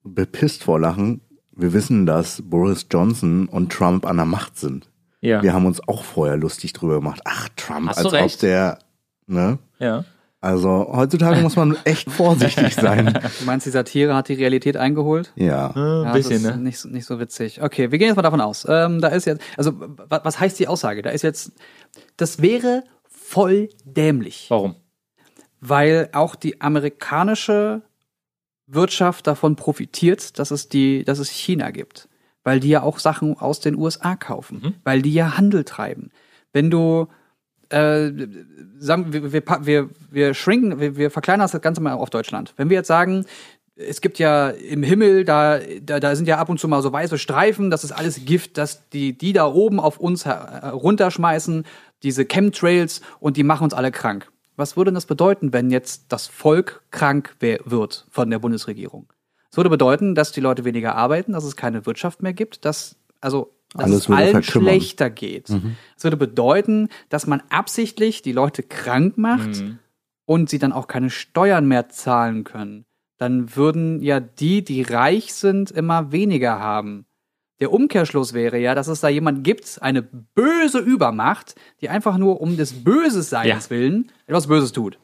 bepisst 0.05 0.65
vor 0.65 0.81
Lachen, 0.81 1.21
wir 1.55 1.73
wissen, 1.73 2.07
dass 2.07 2.43
Boris 2.43 2.87
Johnson 2.91 3.47
und 3.49 3.73
Trump 3.73 4.07
an 4.07 4.17
der 4.17 4.27
Macht 4.27 4.59
sind. 4.59 4.89
Ja. 5.21 5.43
Wir 5.43 5.53
haben 5.53 5.67
uns 5.67 5.87
auch 5.87 6.03
vorher 6.03 6.37
lustig 6.37 6.73
drüber 6.73 6.95
gemacht. 6.97 7.21
Ach, 7.25 7.49
Trump, 7.57 7.89
Hast 7.89 7.99
als 7.99 8.09
du 8.09 8.13
recht. 8.13 8.35
ob 8.37 8.41
der, 8.41 8.79
ne? 9.27 9.59
ja. 9.79 10.05
Also 10.43 10.91
heutzutage 10.93 11.41
muss 11.41 11.55
man 11.57 11.77
echt 11.85 12.11
vorsichtig 12.11 12.75
sein. 12.75 13.19
Du 13.39 13.45
meinst, 13.47 13.65
die 13.65 13.71
Satire 13.71 14.15
hat 14.15 14.29
die 14.29 14.35
Realität 14.35 14.77
eingeholt? 14.77 15.33
Ja. 15.37 15.69
Ein 15.71 16.03
Ja, 16.05 16.13
bisschen, 16.13 16.43
das 16.43 16.51
ist 16.53 16.57
ne? 16.57 16.63
nicht, 16.63 16.79
so- 16.79 16.89
nicht 16.89 17.07
so 17.07 17.19
witzig. 17.21 17.63
Okay, 17.63 17.91
wir 17.93 17.99
gehen 17.99 18.09
jetzt 18.09 18.17
mal 18.17 18.23
davon 18.23 18.41
aus. 18.41 18.67
Ähm, 18.69 19.01
da 19.01 19.09
ist 19.09 19.25
jetzt, 19.25 19.41
also 19.57 19.73
wa- 19.81 20.21
was 20.25 20.39
heißt 20.41 20.59
die 20.59 20.67
Aussage? 20.69 21.01
Da 21.03 21.11
ist 21.11 21.23
jetzt, 21.23 21.53
das 22.17 22.43
wäre 22.43 22.83
voll 23.09 23.69
dämlich, 23.85 24.47
Warum? 24.51 24.75
weil 25.61 26.09
auch 26.13 26.35
die 26.35 26.61
amerikanische 26.61 27.83
Wirtschaft 28.67 29.27
davon 29.29 29.55
profitiert, 29.57 30.39
dass 30.41 30.51
es 30.51 30.69
die, 30.69 31.05
dass 31.05 31.19
es 31.21 31.29
China 31.31 31.71
gibt, 31.71 32.09
weil 32.43 32.59
die 32.61 32.69
ja 32.69 32.83
auch 32.83 32.99
Sachen 32.99 33.37
aus 33.39 33.61
den 33.61 33.77
USA 33.77 34.17
kaufen, 34.17 34.61
Mhm. 34.63 34.75
weil 34.83 35.03
die 35.03 35.13
ja 35.15 35.37
Handel 35.37 35.63
treiben. 35.65 36.11
Wenn 36.53 36.69
du 36.71 37.07
äh, 37.73 38.13
sagen, 38.79 39.13
wir, 39.13 39.33
wir, 39.33 39.91
wir, 40.11 40.35
schrinken, 40.35 40.79
wir, 40.81 40.97
wir 40.97 41.11
verkleinern 41.11 41.49
das 41.51 41.61
Ganze 41.61 41.81
mal 41.81 41.95
auf 41.95 42.11
Deutschland. 42.11 42.53
Wenn 42.57 42.71
wir 42.71 42.77
jetzt 42.77 42.89
sagen, 42.89 43.25
es 43.75 44.01
gibt 44.01 44.19
ja 44.19 44.51
im 44.51 44.83
Himmel, 44.83 45.25
da, 45.25 45.59
da, 45.81 45.99
da 45.99 46.15
sind 46.15 46.29
ja 46.29 46.39
ab 46.39 46.49
und 46.49 46.61
zu 46.61 46.69
mal 46.69 46.83
so 46.83 46.93
weiße 46.93 47.19
Streifen, 47.19 47.71
das 47.71 47.85
ist 47.85 47.93
alles 47.93 48.25
Gift, 48.25 48.59
dass 48.59 48.89
die, 48.91 49.17
die 49.17 49.33
da 49.33 49.47
oben 49.47 49.81
auf 49.81 49.99
uns 49.99 50.27
runterschmeißen, 50.27 51.65
diese 52.03 52.25
Chemtrails 52.25 53.01
und 53.21 53.37
die 53.37 53.45
machen 53.45 53.65
uns 53.65 53.75
alle 53.75 53.91
krank. 53.91 54.31
Was 54.57 54.77
würde 54.77 54.93
das 54.93 55.07
bedeuten, 55.07 55.53
wenn 55.53 55.71
jetzt 55.71 56.13
das 56.13 56.27
Volk 56.27 56.83
krank 56.91 57.35
wird 57.41 58.07
von 58.11 58.31
der 58.31 58.39
Bundesregierung? 58.39 59.11
Es 59.51 59.57
würde 59.57 59.71
bedeuten, 59.71 60.15
dass 60.15 60.33
die 60.33 60.41
Leute 60.41 60.65
weniger 60.65 60.95
arbeiten, 60.95 61.33
dass 61.33 61.45
es 61.45 61.57
keine 61.57 61.87
Wirtschaft 61.87 62.23
mehr 62.23 62.33
gibt, 62.33 62.65
dass, 62.65 62.97
also, 63.21 63.55
dass 63.75 63.85
Alles 63.85 63.97
es 64.03 64.09
würde 64.09 64.23
allen 64.23 64.43
schlechter 64.43 65.09
geht. 65.11 65.49
Es 65.97 66.05
würde 66.05 66.17
bedeuten, 66.17 66.89
dass 67.09 67.27
man 67.27 67.43
absichtlich 67.49 68.23
die 68.23 68.33
Leute 68.33 68.63
krank 68.63 69.17
macht 69.19 69.61
Mhm. 69.63 69.79
und 70.27 70.51
sie 70.51 70.59
dann 70.59 70.73
auch 70.73 70.87
keine 70.89 71.11
Steuern 71.11 71.67
mehr 71.67 71.89
zahlen 71.89 72.45
können. 72.45 72.85
Dann 73.19 73.55
würden 73.57 74.03
ja 74.03 74.21
die, 74.21 74.63
die 74.65 74.83
reich 74.83 75.33
sind, 75.35 75.71
immer 75.71 76.13
weniger 76.13 76.59
haben. 76.59 77.07
Der 77.61 77.73
Umkehrschluss 77.73 78.33
wäre 78.33 78.59
ja, 78.59 78.75
dass 78.75 78.89
es 78.89 79.01
da 79.01 79.09
jemand 79.09 79.45
gibt, 79.45 79.81
eine 79.81 80.03
böse 80.03 80.81
Übermacht, 80.81 81.55
die 81.81 81.89
einfach 81.89 82.19
nur 82.19 82.41
um 82.41 82.57
des 82.57 82.73
Böses 82.85 83.31
Seins 83.31 83.49
Ja. 83.67 83.71
willen 83.71 84.11
etwas 84.27 84.49
Böses 84.49 84.73
tut. 84.73 84.99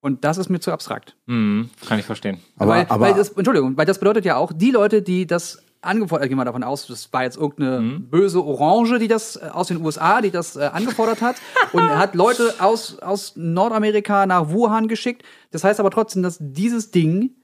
Und 0.00 0.24
das 0.24 0.38
ist 0.38 0.50
mir 0.50 0.60
zu 0.60 0.70
abstrakt. 0.72 1.16
Mhm, 1.26 1.70
kann 1.88 1.98
ich 1.98 2.04
verstehen. 2.04 2.38
Aber, 2.56 2.72
weil, 2.72 2.86
aber 2.88 3.00
weil 3.06 3.14
das, 3.14 3.30
Entschuldigung, 3.30 3.76
weil 3.76 3.86
das 3.86 3.98
bedeutet 3.98 4.24
ja 4.24 4.36
auch, 4.36 4.52
die 4.52 4.70
Leute, 4.70 5.02
die 5.02 5.26
das 5.26 5.62
angefordert, 5.80 6.28
gehen 6.28 6.38
wir 6.38 6.44
davon 6.44 6.62
aus, 6.64 6.86
das 6.86 7.12
war 7.12 7.22
jetzt 7.24 7.36
irgendeine 7.36 7.80
Mhm. 7.80 8.10
böse 8.10 8.44
Orange, 8.44 8.98
die 8.98 9.08
das 9.08 9.36
äh, 9.36 9.48
aus 9.52 9.68
den 9.68 9.84
USA, 9.84 10.20
die 10.20 10.30
das 10.30 10.56
äh, 10.56 10.64
angefordert 10.72 11.20
hat 11.22 11.36
und 11.72 11.82
hat 11.82 12.14
Leute 12.14 12.54
aus, 12.58 12.98
aus 12.98 13.34
Nordamerika 13.36 14.26
nach 14.26 14.50
Wuhan 14.50 14.88
geschickt. 14.88 15.22
Das 15.50 15.64
heißt 15.64 15.80
aber 15.80 15.90
trotzdem, 15.90 16.22
dass 16.22 16.38
dieses 16.40 16.90
Ding 16.90 17.36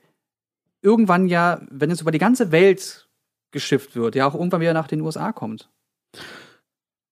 irgendwann 0.83 1.29
ja, 1.29 1.61
wenn 1.71 1.91
es 1.91 2.01
über 2.01 2.11
die 2.11 2.19
ganze 2.19 2.51
Welt 2.53 3.09
geschifft 3.53 3.95
wird, 3.95 4.15
ja 4.15 4.27
auch 4.27 4.35
irgendwann 4.35 4.61
wieder 4.61 4.75
nach 4.75 4.89
den 4.89 5.01
USA 5.03 5.33
kommt. 5.33 5.71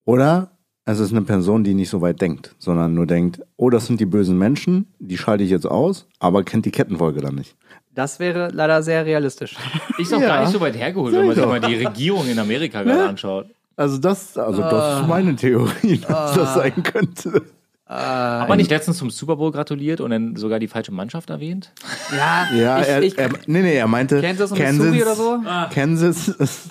Oder 0.04 0.58
es 0.90 1.00
ist 1.00 1.12
eine 1.12 1.22
Person, 1.22 1.64
die 1.64 1.74
nicht 1.74 1.90
so 1.90 2.00
weit 2.00 2.20
denkt, 2.20 2.54
sondern 2.58 2.94
nur 2.94 3.06
denkt, 3.06 3.40
oh, 3.56 3.70
das 3.70 3.86
sind 3.86 4.00
die 4.00 4.06
bösen 4.06 4.38
Menschen, 4.38 4.86
die 4.98 5.16
schalte 5.18 5.44
ich 5.44 5.50
jetzt 5.50 5.66
aus, 5.66 6.06
aber 6.18 6.42
kennt 6.44 6.66
die 6.66 6.70
Kettenfolge 6.70 7.20
dann 7.20 7.34
nicht. 7.34 7.56
Das 7.94 8.20
wäre 8.20 8.48
leider 8.52 8.82
sehr 8.82 9.04
realistisch. 9.04 9.56
Ist 9.98 10.14
auch 10.14 10.20
Ja. 10.20 10.26
gar 10.28 10.40
nicht 10.42 10.52
so 10.52 10.60
weit 10.60 10.76
hergeholt, 10.76 11.12
wenn 11.14 11.26
man 11.26 11.34
sich 11.36 11.44
mal 11.46 11.60
die 11.60 11.74
Regierung 11.84 12.28
in 12.28 12.38
Amerika 12.38 12.82
gerade 12.82 13.08
anschaut. 13.08 13.46
Also 13.76 13.98
das, 13.98 14.36
also 14.38 14.60
das 14.60 14.72
Ah. 14.72 15.00
ist 15.00 15.08
meine 15.08 15.34
Theorie, 15.36 15.98
dass 16.08 16.34
das 16.34 16.54
sein 16.54 16.82
könnte. 16.82 17.42
Hat 17.92 18.48
man 18.48 18.58
nicht 18.58 18.70
letztens 18.70 18.98
zum 18.98 19.10
Super 19.10 19.34
Bowl 19.36 19.50
gratuliert 19.50 20.00
und 20.00 20.10
dann 20.10 20.36
sogar 20.36 20.60
die 20.60 20.68
falsche 20.68 20.92
Mannschaft 20.92 21.28
erwähnt? 21.30 21.72
Ja, 22.16 22.46
Ja, 22.54 22.80
ich, 22.80 22.88
er, 22.88 23.02
ich, 23.02 23.18
er, 23.18 23.30
nee, 23.46 23.62
nee, 23.62 23.74
er 23.74 23.88
meinte 23.88 24.20
Kansas 24.20 24.52
und 24.52 24.58
Missouri 24.60 25.02
oder 25.02 25.14
so? 25.16 25.38
Kansas 25.74 26.68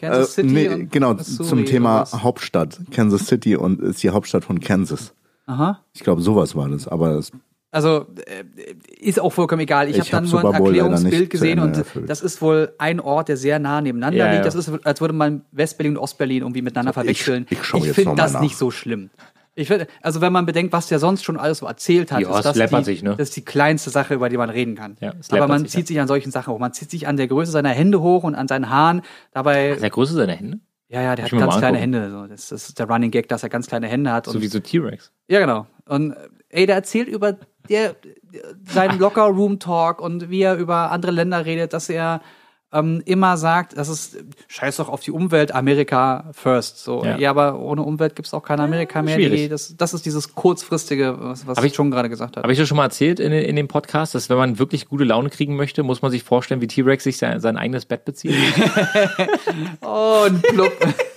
Kansas 0.00 0.28
äh, 0.38 0.42
City 0.42 0.48
nee, 0.52 0.68
und 0.68 0.92
genau, 0.92 1.14
Missouri 1.14 1.48
zum 1.48 1.64
Thema? 1.64 2.04
Hauptstadt. 2.12 2.78
Kansas 2.92 3.26
City 3.26 3.56
und 3.56 3.80
ist 3.80 4.02
die 4.04 4.10
Hauptstadt 4.10 4.44
von 4.44 4.60
Kansas. 4.60 5.14
Aha. 5.46 5.80
Ich 5.94 6.02
glaube, 6.04 6.22
sowas 6.22 6.54
war 6.54 6.68
das, 6.68 6.86
aber 6.86 7.14
das, 7.14 7.32
Also 7.72 8.06
äh, 8.26 8.44
ist 9.00 9.18
auch 9.18 9.32
vollkommen 9.32 9.62
egal. 9.62 9.88
Ich, 9.88 9.96
Ich 9.98 10.12
habe 10.12 10.24
dann 10.24 10.32
hab 10.32 10.42
nur 10.44 10.54
ein 10.54 10.62
Erklärungsbild 10.62 11.28
gesehen 11.30 11.58
und 11.58 11.76
erfüllt. 11.76 12.08
das 12.08 12.20
ist 12.20 12.40
wohl 12.40 12.72
ein 12.78 13.00
Ort, 13.00 13.28
der 13.28 13.36
sehr 13.36 13.58
nah 13.58 13.80
nebeneinander 13.80 14.16
Ja, 14.18 14.26
liegt. 14.26 14.36
ja. 14.38 14.42
Das 14.44 14.54
ist, 14.54 14.70
als 14.86 15.00
würde 15.00 15.14
man 15.14 15.42
West-Berlin 15.50 15.96
und 15.96 16.02
Ostberlin 16.04 16.42
irgendwie 16.42 16.62
miteinander 16.62 16.92
verwechseln. 16.92 17.46
ich 17.50 17.64
schau 17.64 17.78
jetzt 17.78 17.96
finde 17.96 18.14
das 18.14 18.34
nach. 18.34 18.40
nicht 18.40 18.56
so 18.56 18.70
schlimm. 18.70 19.10
Ich 19.54 19.68
finde, 19.68 19.86
also 20.00 20.20
wenn 20.22 20.32
man 20.32 20.46
bedenkt, 20.46 20.72
was 20.72 20.86
der 20.86 20.98
sonst 20.98 21.24
schon 21.24 21.36
alles 21.36 21.58
so 21.58 21.66
erzählt 21.66 22.10
hat, 22.10 22.20
Ja, 22.20 22.38
ist 22.38 22.44
das, 22.44 22.54
die, 22.54 22.84
sich, 22.84 23.02
ne? 23.02 23.10
das 23.10 23.28
ist 23.28 23.36
die 23.36 23.44
kleinste 23.44 23.90
Sache, 23.90 24.14
über 24.14 24.30
die 24.30 24.38
man 24.38 24.48
reden 24.48 24.74
kann. 24.74 24.96
Ja, 25.00 25.12
Aber 25.30 25.46
man 25.46 25.62
sich, 25.62 25.72
zieht 25.72 25.80
ja. 25.80 25.86
sich 25.88 26.00
an 26.00 26.08
solchen 26.08 26.30
Sachen 26.30 26.54
hoch. 26.54 26.58
Man 26.58 26.72
zieht 26.72 26.90
sich 26.90 27.06
an 27.06 27.18
der 27.18 27.28
Größe 27.28 27.52
seiner 27.52 27.68
Hände 27.68 28.00
hoch 28.00 28.24
und 28.24 28.34
an 28.34 28.48
seinen 28.48 28.70
Haaren. 28.70 29.02
Dabei, 29.32 29.70
Ist 29.72 29.82
der 29.82 29.90
Größe 29.90 30.14
seiner 30.14 30.32
Hände? 30.32 30.60
ja, 30.88 31.02
ja, 31.02 31.16
der 31.16 31.24
hat 31.26 31.32
ganz 31.32 31.56
kleine. 31.56 31.78
Hände. 31.78 32.10
So. 32.10 32.26
Das, 32.26 32.48
das 32.48 32.68
ist 32.68 32.78
der 32.78 32.86
Running 32.88 33.10
Gag, 33.10 33.28
dass 33.28 33.42
er 33.42 33.48
ganz 33.48 33.66
kleine 33.66 33.88
Hände 33.88 34.12
hat. 34.12 34.26
So 34.26 34.32
und 34.32 34.40
wie 34.42 34.46
so 34.46 34.60
T-Rex. 34.60 35.12
ja, 35.28 35.40
genau. 35.40 35.66
Und 35.86 36.14
ey, 36.48 36.66
der 36.66 36.76
erzählt 36.76 37.08
über 37.08 37.36
der, 37.68 37.96
seinen 38.66 38.98
Locker 39.00 39.24
Room 39.24 39.58
Talk 39.58 40.00
und 40.00 40.30
wie 40.30 40.42
er 40.42 40.56
über 40.56 40.90
andere 40.90 41.12
Länder 41.12 41.44
redet, 41.44 41.72
dass 41.72 41.88
er 41.88 42.20
ähm, 42.72 43.02
immer 43.04 43.36
sagt, 43.36 43.76
das 43.76 43.88
ist 43.88 44.16
scheiß 44.48 44.76
doch 44.78 44.88
auf 44.88 45.00
die 45.00 45.10
Umwelt, 45.10 45.54
Amerika 45.54 46.30
first. 46.32 46.82
So, 46.82 47.04
ja, 47.04 47.16
Ja. 47.18 47.30
aber 47.30 47.58
ohne 47.58 47.82
Umwelt 47.82 48.16
gibt's 48.16 48.32
auch 48.32 48.42
kein 48.42 48.60
Amerika 48.60 49.02
mehr. 49.02 49.14
schwierig. 49.16 49.40
Die, 49.42 49.48
das, 49.48 49.76
das 49.76 49.92
ist 49.94 50.06
dieses 50.06 50.34
kurzfristige, 50.34 51.16
was, 51.20 51.46
was 51.46 51.58
Hab 51.58 51.64
ich 51.64 51.74
schon 51.74 51.90
gerade 51.90 52.08
gesagt 52.08 52.36
habe. 52.36 52.44
Habe 52.44 52.52
ich 52.52 52.58
das 52.58 52.68
schon 52.68 52.76
mal 52.76 52.84
erzählt 52.84 53.20
in, 53.20 53.32
in 53.32 53.56
dem 53.56 53.68
Podcast, 53.68 54.14
dass 54.14 54.30
wenn 54.30 54.36
man 54.38 54.58
wirklich 54.58 54.88
gute 54.88 55.04
Laune 55.04 55.28
kriegen 55.30 55.56
möchte, 55.56 55.82
muss 55.82 56.02
man 56.02 56.10
sich 56.10 56.22
vorstellen, 56.24 56.60
wie 56.60 56.66
T-Rex 56.66 57.04
sich 57.04 57.18
sein, 57.18 57.40
sein 57.40 57.56
eigenes 57.56 57.84
Bett 57.84 58.04
bezieht? 58.04 58.34
Und 59.80 60.42
plupp. 60.42 60.72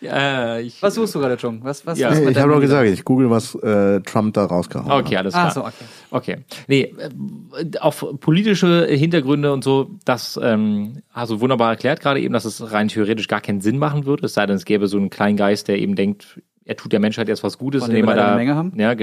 ja, 0.00 0.58
ich, 0.58 0.82
Was 0.82 0.94
suchst 0.94 1.14
du 1.14 1.20
gerade, 1.20 1.36
Jung? 1.36 1.60
Was, 1.62 1.86
was, 1.86 1.98
Ja. 1.98 2.10
was 2.10 2.18
ich 2.20 2.36
habe 2.38 2.52
doch 2.52 2.60
gesagt, 2.60 2.88
ich 2.88 3.04
google, 3.04 3.30
was 3.30 3.54
äh, 3.56 4.00
Trump 4.00 4.34
da 4.34 4.44
rausgehauen 4.44 4.90
hat. 4.90 5.04
Okay, 5.04 5.16
alles 5.16 5.34
klar. 5.34 5.46
Ah, 5.46 5.50
so, 5.50 5.60
okay. 5.64 5.84
Okay. 6.10 6.36
Nee, 6.68 6.94
äh, 6.98 7.78
auf 7.80 8.04
politische 8.20 8.86
Hintergründe 8.86 9.52
und 9.52 9.64
so, 9.64 9.90
das 10.04 10.38
ähm, 10.42 11.02
hast 11.12 11.30
du 11.30 11.40
wunderbar 11.40 11.70
erklärt 11.70 12.00
gerade 12.00 12.20
eben, 12.20 12.32
dass 12.32 12.44
es 12.44 12.72
rein 12.72 12.88
theoretisch 12.88 13.28
gar 13.28 13.40
keinen 13.40 13.60
Sinn 13.60 13.78
machen 13.78 14.06
würde, 14.06 14.26
es 14.26 14.34
sei 14.34 14.46
denn, 14.46 14.56
es 14.56 14.64
gäbe 14.64 14.86
so 14.86 14.96
einen 14.96 15.10
kleinen 15.10 15.36
Geist, 15.36 15.68
der 15.68 15.78
eben 15.78 15.94
denkt, 15.96 16.40
er 16.64 16.76
tut 16.76 16.92
der 16.92 17.00
Menschheit 17.00 17.28
jetzt 17.28 17.42
was 17.44 17.58
Gutes, 17.58 17.84
dem 17.84 17.90
indem 17.90 18.08
er 18.08 18.12
wir 18.12 18.16
da 18.16 18.26
eine 18.28 18.36
Menge 18.36 18.54
haben. 18.54 18.72
Ja, 18.76 18.94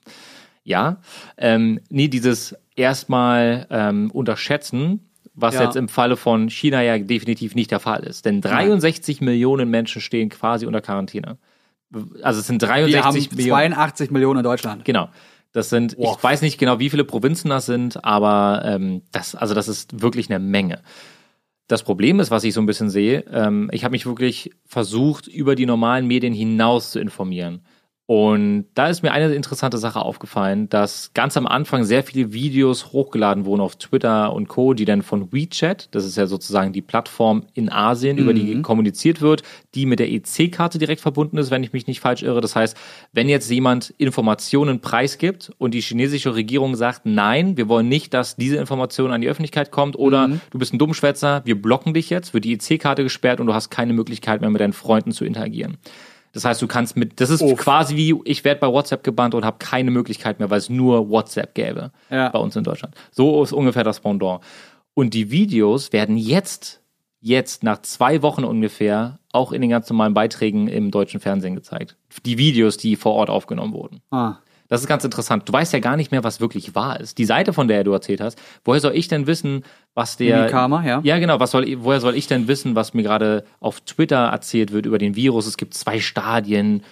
ja. 0.64 0.96
Ähm, 1.36 1.80
nee, 1.90 2.08
dieses 2.08 2.56
erstmal 2.76 3.66
ähm, 3.70 4.10
unterschätzen, 4.10 5.10
was 5.34 5.54
Ja. 5.54 5.64
jetzt 5.64 5.76
im 5.76 5.88
Falle 5.88 6.16
von 6.16 6.50
China 6.50 6.82
ja 6.82 6.98
definitiv 6.98 7.54
nicht 7.54 7.70
der 7.70 7.80
Fall 7.80 8.02
ist. 8.04 8.24
Denn 8.24 8.40
63 8.40 9.20
Millionen 9.20 9.70
Menschen 9.70 10.00
stehen 10.00 10.28
quasi 10.28 10.66
unter 10.66 10.80
Quarantäne. 10.80 11.38
Also 12.22 12.40
es 12.40 12.46
sind 12.46 12.62
Wir 12.62 12.68
haben 12.68 12.90
63 12.90 13.32
Millionen. 13.32 13.72
82 13.72 14.10
Millionen 14.10 14.38
in 14.40 14.44
Deutschland. 14.44 14.84
Genau. 14.84 15.08
Das 15.52 15.68
sind, 15.68 15.96
Wow. 15.98 16.16
ich 16.16 16.24
weiß 16.24 16.40
nicht 16.42 16.58
genau, 16.58 16.78
wie 16.78 16.88
viele 16.88 17.04
Provinzen 17.04 17.50
das 17.50 17.66
sind, 17.66 18.02
aber 18.04 18.62
ähm, 18.64 19.02
das, 19.12 19.34
also 19.34 19.52
das 19.54 19.68
ist 19.68 20.00
wirklich 20.00 20.30
eine 20.30 20.38
Menge. 20.38 20.80
Das 21.68 21.82
Problem 21.82 22.20
ist, 22.20 22.30
was 22.30 22.44
ich 22.44 22.54
so 22.54 22.60
ein 22.60 22.66
bisschen 22.66 22.88
sehe, 22.90 23.24
ähm, 23.30 23.68
ich 23.72 23.84
habe 23.84 23.92
mich 23.92 24.06
wirklich 24.06 24.50
versucht, 24.66 25.26
über 25.28 25.54
die 25.54 25.66
normalen 25.66 26.06
Medien 26.06 26.32
hinaus 26.32 26.90
zu 26.90 27.00
informieren. 27.00 27.60
Und 28.14 28.66
da 28.74 28.88
ist 28.88 29.02
mir 29.02 29.12
eine 29.12 29.32
interessante 29.32 29.78
Sache 29.78 30.02
aufgefallen, 30.02 30.68
dass 30.68 31.12
ganz 31.14 31.38
am 31.38 31.46
Anfang 31.46 31.84
sehr 31.84 32.02
viele 32.02 32.34
Videos 32.34 32.92
hochgeladen 32.92 33.46
wurden 33.46 33.62
auf 33.62 33.76
Twitter 33.76 34.34
und 34.34 34.48
Co., 34.48 34.74
die 34.74 34.84
dann 34.84 35.00
von 35.00 35.32
WeChat, 35.32 35.88
das 35.92 36.04
ist 36.04 36.18
ja 36.18 36.26
sozusagen 36.26 36.74
die 36.74 36.82
Plattform 36.82 37.44
in 37.54 37.72
Asien, 37.72 38.18
über 38.18 38.34
die 38.34 38.60
kommuniziert 38.60 39.22
wird, 39.22 39.44
die 39.74 39.86
mit 39.86 39.98
der 39.98 40.12
EC-Karte 40.12 40.78
direkt 40.78 41.00
verbunden 41.00 41.38
ist, 41.38 41.50
wenn 41.50 41.64
ich 41.64 41.72
mich 41.72 41.86
nicht 41.86 42.00
falsch 42.00 42.22
irre. 42.22 42.42
Das 42.42 42.54
heißt, 42.54 42.76
wenn 43.14 43.30
jetzt 43.30 43.50
jemand 43.50 43.94
Informationen 43.96 44.80
preisgibt 44.80 45.50
und 45.56 45.72
die 45.72 45.80
chinesische 45.80 46.34
Regierung 46.34 46.76
sagt, 46.76 47.06
nein, 47.06 47.56
wir 47.56 47.70
wollen 47.70 47.88
nicht, 47.88 48.12
dass 48.12 48.36
diese 48.36 48.56
Information 48.56 49.10
an 49.10 49.22
die 49.22 49.28
Öffentlichkeit 49.28 49.70
kommt 49.70 49.96
oder 49.96 50.28
du 50.50 50.58
bist 50.58 50.74
ein 50.74 50.78
Dummschwätzer, 50.78 51.40
wir 51.46 51.62
blocken 51.62 51.94
dich 51.94 52.10
jetzt, 52.10 52.34
wird 52.34 52.44
die 52.44 52.52
EC-Karte 52.52 53.04
gesperrt 53.04 53.40
und 53.40 53.46
du 53.46 53.54
hast 53.54 53.70
keine 53.70 53.94
Möglichkeit 53.94 54.42
mehr 54.42 54.50
mit 54.50 54.60
deinen 54.60 54.74
Freunden 54.74 55.12
zu 55.12 55.24
interagieren. 55.24 55.78
Das 56.32 56.44
heißt, 56.44 56.62
du 56.62 56.66
kannst 56.66 56.96
mit, 56.96 57.20
das 57.20 57.28
ist 57.30 57.42
Uff. 57.42 57.58
quasi 57.58 57.94
wie, 57.96 58.14
ich 58.24 58.42
werde 58.44 58.60
bei 58.60 58.66
WhatsApp 58.68 59.04
gebannt 59.04 59.34
und 59.34 59.44
habe 59.44 59.58
keine 59.58 59.90
Möglichkeit 59.90 60.38
mehr, 60.38 60.48
weil 60.50 60.58
es 60.58 60.70
nur 60.70 61.10
WhatsApp 61.10 61.54
gäbe 61.54 61.92
Ja. 62.10 62.30
bei 62.30 62.38
uns 62.38 62.56
in 62.56 62.64
Deutschland. 62.64 62.94
So 63.10 63.42
ist 63.42 63.52
ungefähr 63.52 63.84
das 63.84 64.00
Pendant. 64.00 64.40
Und 64.94 65.14
die 65.14 65.30
Videos 65.30 65.92
werden 65.92 66.16
jetzt, 66.16 66.80
jetzt 67.20 67.62
nach 67.62 67.82
zwei 67.82 68.22
Wochen 68.22 68.44
ungefähr, 68.44 69.18
auch 69.32 69.52
in 69.52 69.60
den 69.60 69.70
ganz 69.70 69.88
normalen 69.90 70.14
Beiträgen 70.14 70.68
im 70.68 70.90
deutschen 70.90 71.20
Fernsehen 71.20 71.54
gezeigt. 71.54 71.96
Die 72.26 72.38
Videos, 72.38 72.76
die 72.76 72.96
vor 72.96 73.12
Ort 73.14 73.30
aufgenommen 73.30 73.72
wurden. 73.74 74.00
Ah. 74.10 74.36
Das 74.72 74.80
ist 74.80 74.86
ganz 74.86 75.04
interessant. 75.04 75.46
Du 75.46 75.52
weißt 75.52 75.74
ja 75.74 75.80
gar 75.80 75.98
nicht 75.98 76.12
mehr, 76.12 76.24
was 76.24 76.40
wirklich 76.40 76.74
wahr 76.74 76.98
ist. 76.98 77.18
Die 77.18 77.26
Seite, 77.26 77.52
von 77.52 77.68
der 77.68 77.84
du 77.84 77.92
erzählt 77.92 78.22
hast, 78.22 78.40
woher 78.64 78.80
soll 78.80 78.96
ich 78.96 79.06
denn 79.06 79.26
wissen, 79.26 79.64
was 79.92 80.16
der. 80.16 80.38
Mimikama, 80.38 80.82
ja. 80.82 81.00
Ja, 81.04 81.18
genau. 81.18 81.38
Was 81.40 81.50
soll, 81.50 81.66
woher 81.84 82.00
soll 82.00 82.16
ich 82.16 82.26
denn 82.26 82.48
wissen, 82.48 82.74
was 82.74 82.94
mir 82.94 83.02
gerade 83.02 83.44
auf 83.60 83.82
Twitter 83.82 84.16
erzählt 84.16 84.72
wird 84.72 84.86
über 84.86 84.96
den 84.96 85.14
Virus? 85.14 85.46
Es 85.46 85.58
gibt 85.58 85.74
zwei 85.74 86.00
Stadien. 86.00 86.84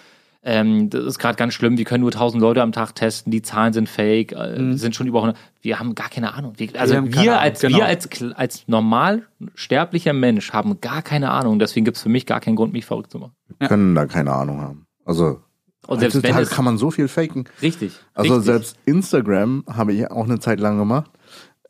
Ähm, 0.43 0.91
das 0.91 1.07
ist 1.07 1.19
gerade 1.19 1.37
ganz 1.37 1.55
schlimm. 1.55 1.79
Wir 1.79 1.87
können 1.87 2.03
nur 2.03 2.13
1000 2.13 2.43
Leute 2.43 2.61
am 2.61 2.73
Tag 2.73 2.95
testen. 2.95 3.31
Die 3.31 3.41
Zahlen 3.41 3.73
sind 3.73 3.89
fake. 3.89 4.33
Äh, 4.33 4.75
sind 4.75 4.95
schon 4.95 5.07
über 5.07 5.21
100. 5.21 5.39
Wir 5.63 5.79
haben 5.79 5.95
gar 5.95 6.11
keine 6.11 6.35
Ahnung. 6.35 6.53
Wir, 6.59 6.69
also 6.79 6.95
haben 6.95 7.07
wir, 7.07 7.13
keine 7.13 7.31
Ahnung, 7.31 7.43
als, 7.45 7.61
genau. 7.63 7.79
wir 7.79 7.87
als, 7.87 8.09
als 8.35 8.69
normal 8.69 9.23
sterblicher 9.55 10.13
Mensch 10.13 10.53
haben 10.53 10.83
gar 10.83 11.01
keine 11.01 11.31
Ahnung. 11.31 11.59
Deswegen 11.59 11.87
gibt 11.87 11.97
es 11.97 12.03
für 12.03 12.11
mich 12.11 12.27
gar 12.27 12.41
keinen 12.41 12.57
Grund, 12.57 12.75
mich 12.75 12.85
verrückt 12.85 13.11
zu 13.11 13.19
machen. 13.21 13.33
Können 13.59 13.95
da 13.95 14.05
keine 14.05 14.35
Ahnung 14.35 14.61
haben. 14.61 14.85
Also, 15.07 15.41
Und 15.87 16.01
selbst 16.01 16.23
wenn 16.23 16.37
es 16.37 16.51
kann 16.51 16.65
man 16.65 16.79
so 16.79 16.91
viel 16.91 17.09
faken. 17.09 17.45
richtig. 17.63 17.93
Also 18.15 18.35
richtig. 18.35 18.47
selbst 18.47 18.77
Instagram 18.85 19.65
habe 19.67 19.93
ich 19.93 20.11
auch 20.11 20.25
eine 20.25 20.39
Zeit 20.39 20.61
lang 20.61 20.79
gemacht. 20.79 21.11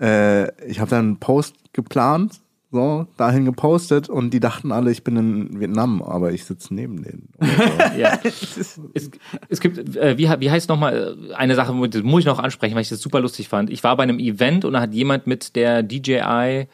Äh, 0.01 0.69
ich 0.69 0.81
habe 0.81 0.91
dann 0.91 1.05
einen 1.05 1.17
Post 1.19 1.55
geplant, 1.73 2.41
so 2.73 3.07
dahin 3.17 3.45
gepostet 3.45 4.09
und 4.09 4.31
die 4.33 4.41
dachten 4.41 4.73
alle, 4.73 4.91
ich 4.91 5.03
bin 5.03 5.17
in 5.17 5.61
Vietnam, 5.61 6.03
aber 6.03 6.33
ich 6.33 6.45
sitze 6.45 6.75
neben 6.75 7.03
denen. 7.03 7.29
So. 7.41 7.99
Ja. 7.99 8.19
es, 8.25 8.81
es 9.49 9.61
gibt, 9.61 9.97
äh, 9.97 10.17
wie, 10.17 10.29
wie 10.29 10.51
heißt 10.51 10.69
nochmal, 10.69 11.17
äh, 11.31 11.35
eine 11.35 11.55
Sache, 11.55 11.75
das 11.89 12.03
muss 12.03 12.21
ich 12.21 12.27
noch 12.27 12.39
ansprechen, 12.39 12.75
weil 12.75 12.83
ich 12.83 12.89
das 12.89 13.01
super 13.01 13.21
lustig 13.21 13.49
fand. 13.49 13.71
Ich 13.71 13.83
war 13.83 13.97
bei 13.97 14.05
einem 14.05 14.19
Event 14.19 14.65
und 14.65 14.75
da 14.75 14.81
hat 14.81 14.95
jemand 14.95 15.27
mit 15.27 15.57
der 15.57 15.83
DJI 15.83 16.69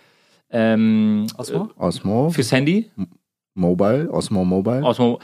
ähm, 0.50 1.26
Osmo? 1.36 1.70
Osmo, 1.76 2.28
äh, 2.28 2.30
fürs 2.30 2.52
Handy 2.52 2.90
Mobile, 3.54 4.10
Osmo 4.10 4.44
Mobile. 4.44 4.82
Osmo 4.82 5.18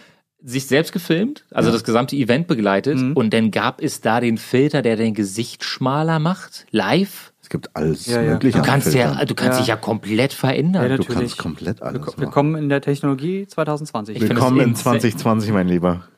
sich 0.44 0.66
selbst 0.66 0.92
gefilmt, 0.92 1.44
also 1.52 1.70
das 1.70 1.84
gesamte 1.84 2.16
Event 2.16 2.46
begleitet 2.48 2.98
und 3.14 3.32
dann 3.32 3.50
gab 3.50 3.80
es 3.82 4.00
da 4.00 4.20
den 4.20 4.38
Filter, 4.38 4.82
der 4.82 4.96
dein 4.96 5.14
Gesicht 5.14 5.62
schmaler 5.64 6.18
macht, 6.18 6.66
live. 6.70 7.32
es 7.42 7.48
gibt 7.48 7.74
alles 7.76 8.06
Ja, 8.06 8.22
ja. 8.22 8.32
mögliche. 8.32 8.58
Du 8.58 8.64
kannst 8.64 8.88
an 8.88 8.94
ja, 8.94 9.24
du 9.24 9.34
kannst 9.34 9.52
Ja. 9.54 9.58
dich 9.58 9.66
ja 9.68 9.76
komplett 9.76 10.32
verändern. 10.32 10.90
Ja, 10.90 10.96
du 10.96 11.04
kannst 11.04 11.38
komplett 11.38 11.80
alles 11.82 12.00
machen. 12.06 12.14
Willkommen 12.20 12.56
in 12.56 12.68
der 12.68 12.80
Technologie 12.80 13.46
2020. 13.46 14.16
Ich 14.16 14.22
Willkommen 14.22 14.58
in 14.60 14.70
insane. 14.70 14.98
2020, 15.00 15.52
mein 15.52 15.68
Lieber. 15.68 16.08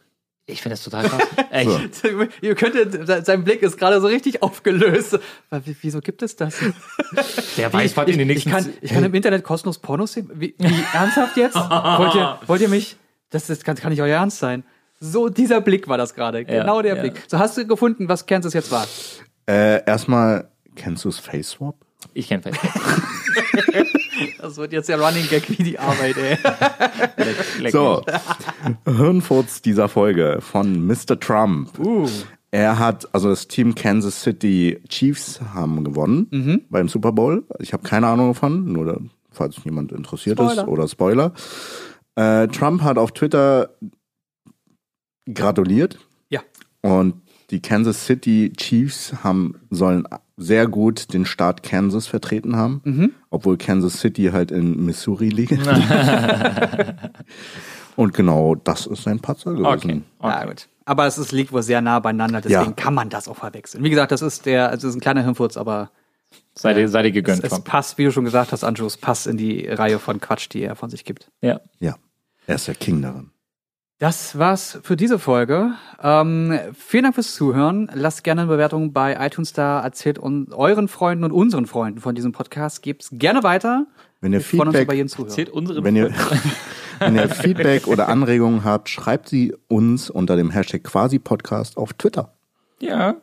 ich 0.47 0.63
finde 0.63 0.75
das 0.75 0.85
total 0.85 1.05
krass. 1.09 1.23
Echt. 1.51 1.95
So. 1.97 2.09
Ihr 2.41 2.55
könntet, 2.55 3.27
sein 3.27 3.45
Blick 3.45 3.63
ist 3.63 3.77
gerade 3.79 4.01
so 4.01 4.07
richtig 4.07 4.43
aufgelöst. 4.43 5.19
Wie- 5.65 5.77
Wieso 5.83 6.01
gibt 6.01 6.23
es 6.23 6.37
das? 6.37 6.59
Der 7.57 7.73
weiß, 7.73 7.97
was 7.97 8.09
in 8.09 8.19
den 8.19 8.29
ich, 8.31 8.45
nächsten 8.47 8.49
ich, 8.51 8.55
kann, 8.55 8.73
ich 8.81 8.91
kann 8.93 9.05
im 9.05 9.15
Internet 9.15 9.45
kostenlos 9.45 9.79
Pornos 9.79 10.13
sehen. 10.15 10.31
Wie, 10.35 10.55
wie 10.59 10.85
ernsthaft 10.95 11.37
jetzt? 11.37 11.57
Wollt 11.57 12.15
ihr, 12.15 12.39
wollt 12.47 12.61
ihr 12.63 12.69
mich? 12.69 12.97
Das, 13.35 13.47
das 13.47 13.63
kann, 13.65 13.77
kann 13.77 13.91
nicht 13.91 14.01
euer 14.03 14.17
Ernst 14.17 14.39
sein. 14.39 14.65
So, 15.01 15.29
dieser 15.29 15.61
Blick 15.61 15.89
war 15.89 15.99
das 15.99 16.15
gerade. 16.15 16.45
Genau 16.45 16.81
der 16.83 16.95
ja. 16.97 17.01
Blick. 17.03 17.23
So, 17.27 17.39
hast 17.39 17.57
du 17.59 17.67
gefunden, 17.67 18.09
was 18.09 18.25
Kansas 18.27 18.55
jetzt 18.55 18.71
war? 18.71 18.87
Äh, 19.47 19.85
erstmal, 19.85 20.49
kennst 20.77 21.05
du 21.05 21.09
das 21.09 21.19
Face 21.19 21.51
Swap? 21.51 21.77
Ich 22.15 22.29
kenne 22.29 22.43
Facebook. 22.43 22.73
Das 24.41 24.57
wird 24.59 24.73
jetzt 24.73 24.89
der 24.89 25.01
Running 25.01 25.27
Gag 25.29 25.49
wie 25.51 25.63
die 25.63 25.79
Arbeit, 25.79 26.17
ey. 26.19 26.37
Leck- 27.17 27.61
leck 27.61 27.73
So. 27.73 28.03
Hirnfurz 28.87 29.63
dieser 29.63 29.89
Folge 29.89 30.39
von 30.41 30.87
Mr. 30.87 31.19
Trump. 31.19 31.77
Uh. 31.79 32.09
Er 32.51 32.79
hat, 32.79 33.09
also 33.13 33.31
das 33.31 33.49
Team 33.49 33.75
Kansas 33.75 34.23
City 34.23 34.81
Chiefs 34.89 35.41
haben 35.55 35.83
gewonnen 35.83 36.29
Mhm. 36.31 36.61
beim 36.71 36.89
Super 36.89 37.11
Bowl. 37.13 37.43
Ich 37.59 37.73
habe 37.73 37.83
keine 37.83 38.07
Ahnung 38.07 38.29
davon, 38.35 38.71
nur 38.73 39.01
falls 39.33 39.57
jemand 39.65 39.91
interessiert 39.93 40.39
ist 40.39 40.53
Spoiler. 40.53 40.69
oder 40.69 40.87
Spoiler. 40.89 41.33
Äh, 42.17 42.49
Trump 42.49 42.83
hat 42.83 42.99
auf 42.99 43.13
Twitter 43.13 43.71
gratuliert 45.33 45.99
Ja. 46.29 46.41
und 46.83 47.23
die 47.51 47.61
Kansas 47.61 48.07
City 48.07 48.53
Chiefs 48.57 49.23
haben, 49.25 49.61
sollen 49.71 50.07
sehr 50.37 50.67
gut 50.67 51.13
den 51.15 51.25
Staat 51.27 51.63
Kansas 51.63 52.07
vertreten 52.07 52.57
haben, 52.57 52.81
Mhm. 52.85 53.13
obwohl 53.31 53.57
Kansas 53.57 54.01
City 54.01 54.31
halt 54.33 54.51
in 54.51 54.85
Missouri 54.85 55.29
liegt. 55.29 55.53
und 57.97 58.15
genau 58.15 58.55
das 58.55 58.87
ist 58.87 59.03
sein 59.05 59.21
Patzer 59.21 59.53
gewesen. 59.53 59.67
Okay. 59.67 60.03
Ja, 60.23 60.39
okay. 60.41 60.49
gut. 60.49 60.69
Aber 60.87 61.07
es 61.07 61.17
ist, 61.17 61.33
liegt 61.33 61.53
wohl 61.53 61.63
sehr 61.63 61.81
nah 61.81 61.99
beieinander, 62.01 62.41
deswegen 62.41 62.71
Ja. 62.71 62.73
kann 62.73 62.95
man 62.95 63.09
das 63.09 63.29
auch 63.29 63.37
verwechseln. 63.37 63.83
Wie 63.85 63.91
gesagt, 63.91 64.13
das 64.13 64.23
ist 64.23 64.45
der, 64.45 64.69
also 64.71 64.87
das 64.87 64.91
ist 64.95 64.97
ein 64.97 65.01
kleiner 65.01 65.23
Hirnfurz, 65.23 65.57
aber 65.57 65.91
Seid 66.57 66.77
ihr, 66.77 66.89
seid 66.89 67.05
ihr 67.05 67.11
es, 67.11 67.15
gegönnt, 67.15 67.45
es 67.45 67.51
Trump. 67.51 67.65
passt, 67.65 67.97
wie 67.97 68.05
du 68.05 68.11
schon 68.13 68.25
gesagt 68.25 68.51
hast, 68.53 68.65
Anjus, 68.65 68.97
passt 68.97 69.27
in 69.29 69.37
die 69.37 69.67
Reihe 69.69 69.99
von 70.01 70.21
Quatsch, 70.21 70.49
die 70.53 70.63
er 70.63 70.75
von 70.77 70.91
sich 70.91 71.05
gibt. 71.05 71.31
Ja. 71.41 71.61
Ja, 71.79 71.95
er 72.47 72.55
ist 72.57 72.69
der 72.69 72.75
King 72.75 73.03
darin. 73.03 73.31
Das 73.99 74.39
war's 74.39 74.79
für 74.83 74.97
diese 74.97 75.19
Folge. 75.19 75.73
Ähm, 76.03 76.59
vielen 76.77 77.05
Dank 77.05 77.15
fürs 77.15 77.35
Zuhören. 77.35 77.89
Lasst 77.95 78.25
gerne 78.25 78.43
eine 78.43 78.51
Bewertung 78.51 78.93
bei 78.93 79.17
iTunes 79.25 79.53
da. 79.53 79.81
Erzählt 79.81 80.19
un 80.19 80.53
euren 80.53 80.89
Freunden 80.89 81.25
und 81.25 81.33
unseren 81.33 81.67
Freunden 81.67 82.01
von 82.01 82.15
diesem 82.15 82.33
Podcast. 82.33 82.83
Gebt's 82.83 83.11
gerne 83.13 83.45
weiter. 83.45 83.87
Wenn 84.21 84.33
ihr 84.33 84.41
Feedback. 84.41 84.89
Erzählt 84.91 85.49
unseren 85.49 85.85
Wenn 85.85 85.95
ihr, 85.95 86.11
wenn 86.99 87.15
ihr 87.15 87.29
Feedback 87.29 87.87
oder 87.87 88.09
Anregungen 88.09 88.65
habt, 88.65 88.89
schreibt 88.89 89.29
sie 89.29 89.55
uns 89.69 90.11
unter 90.11 90.37
dem 90.37 90.51
Hashtag 90.51 90.83
Quasi-Podcast 90.83 91.77
auf 91.77 91.93
Twitter. 91.93 92.35
Ja, 92.81 93.17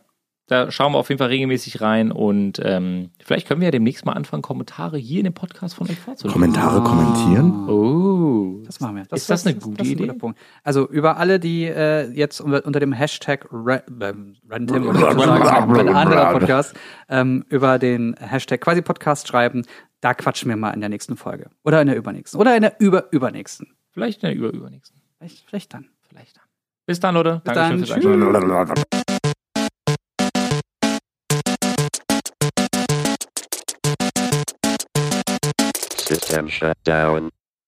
da 0.51 0.69
schauen 0.69 0.91
wir 0.91 0.97
auf 0.97 1.07
jeden 1.07 1.19
Fall 1.19 1.29
regelmäßig 1.29 1.79
rein 1.79 2.11
und 2.11 2.59
ähm, 2.61 3.11
vielleicht 3.23 3.47
können 3.47 3.61
wir 3.61 3.67
ja 3.67 3.71
demnächst 3.71 4.05
mal 4.05 4.11
anfangen, 4.11 4.41
Kommentare 4.41 4.97
hier 4.97 5.19
in 5.19 5.23
dem 5.23 5.33
Podcast 5.33 5.75
von 5.75 5.89
euch 5.89 5.97
vorzulesen. 5.97 6.29
Kommentare 6.29 6.83
kommentieren. 6.83 7.69
Oh. 7.69 8.61
Das 8.65 8.81
machen 8.81 8.97
wir. 8.97 9.03
Ist 9.09 9.29
das 9.29 9.47
eine 9.47 9.55
gute 9.55 9.77
das 9.77 9.87
ist 9.87 9.91
ein 9.91 9.97
Idee? 9.97 10.07
guter 10.07 10.19
Punkt. 10.19 10.39
Also 10.63 10.89
über 10.89 11.15
alle, 11.15 11.39
die 11.39 11.63
äh, 11.67 12.11
jetzt 12.11 12.41
unter, 12.41 12.65
unter 12.65 12.81
dem 12.81 12.91
Hashtag 12.91 13.47
Ra 13.49 13.81
ähm, 14.01 14.35
Random 14.49 14.87
oder 14.89 15.13
sozusagen 15.13 15.79
ein 15.79 15.87
anderer 15.87 16.33
Podcast 16.33 16.75
ähm, 17.07 17.45
über 17.47 17.79
den 17.79 18.17
Hashtag 18.19 18.59
quasi 18.59 18.81
Podcast 18.81 19.29
schreiben, 19.29 19.63
da 20.01 20.13
quatschen 20.13 20.49
wir 20.49 20.57
mal 20.57 20.71
in 20.71 20.81
der 20.81 20.89
nächsten 20.89 21.15
Folge. 21.15 21.49
Oder 21.63 21.79
in 21.79 21.87
der 21.87 21.95
übernächsten. 21.95 22.37
Oder 22.37 22.57
in 22.57 22.63
der 22.63 22.75
über 22.79 23.05
übernächsten. 23.11 23.67
Vielleicht 23.91 24.21
in 24.21 24.27
der 24.27 24.37
über 24.37 24.51
übernächsten. 24.51 25.01
Vielleicht, 25.17 25.45
vielleicht 25.47 25.73
dann. 25.73 25.87
Vielleicht 26.09 26.35
dann. 26.35 26.43
Bis 26.85 26.99
dann, 26.99 27.15
Leute. 27.15 27.41
Bis 27.45 27.53
Dankeschön 27.53 28.01
dann. 28.01 28.33
fürs 28.33 28.65
Einschalten. 28.65 29.00
System 36.11 36.49
shut 36.49 36.77
down. 36.83 37.31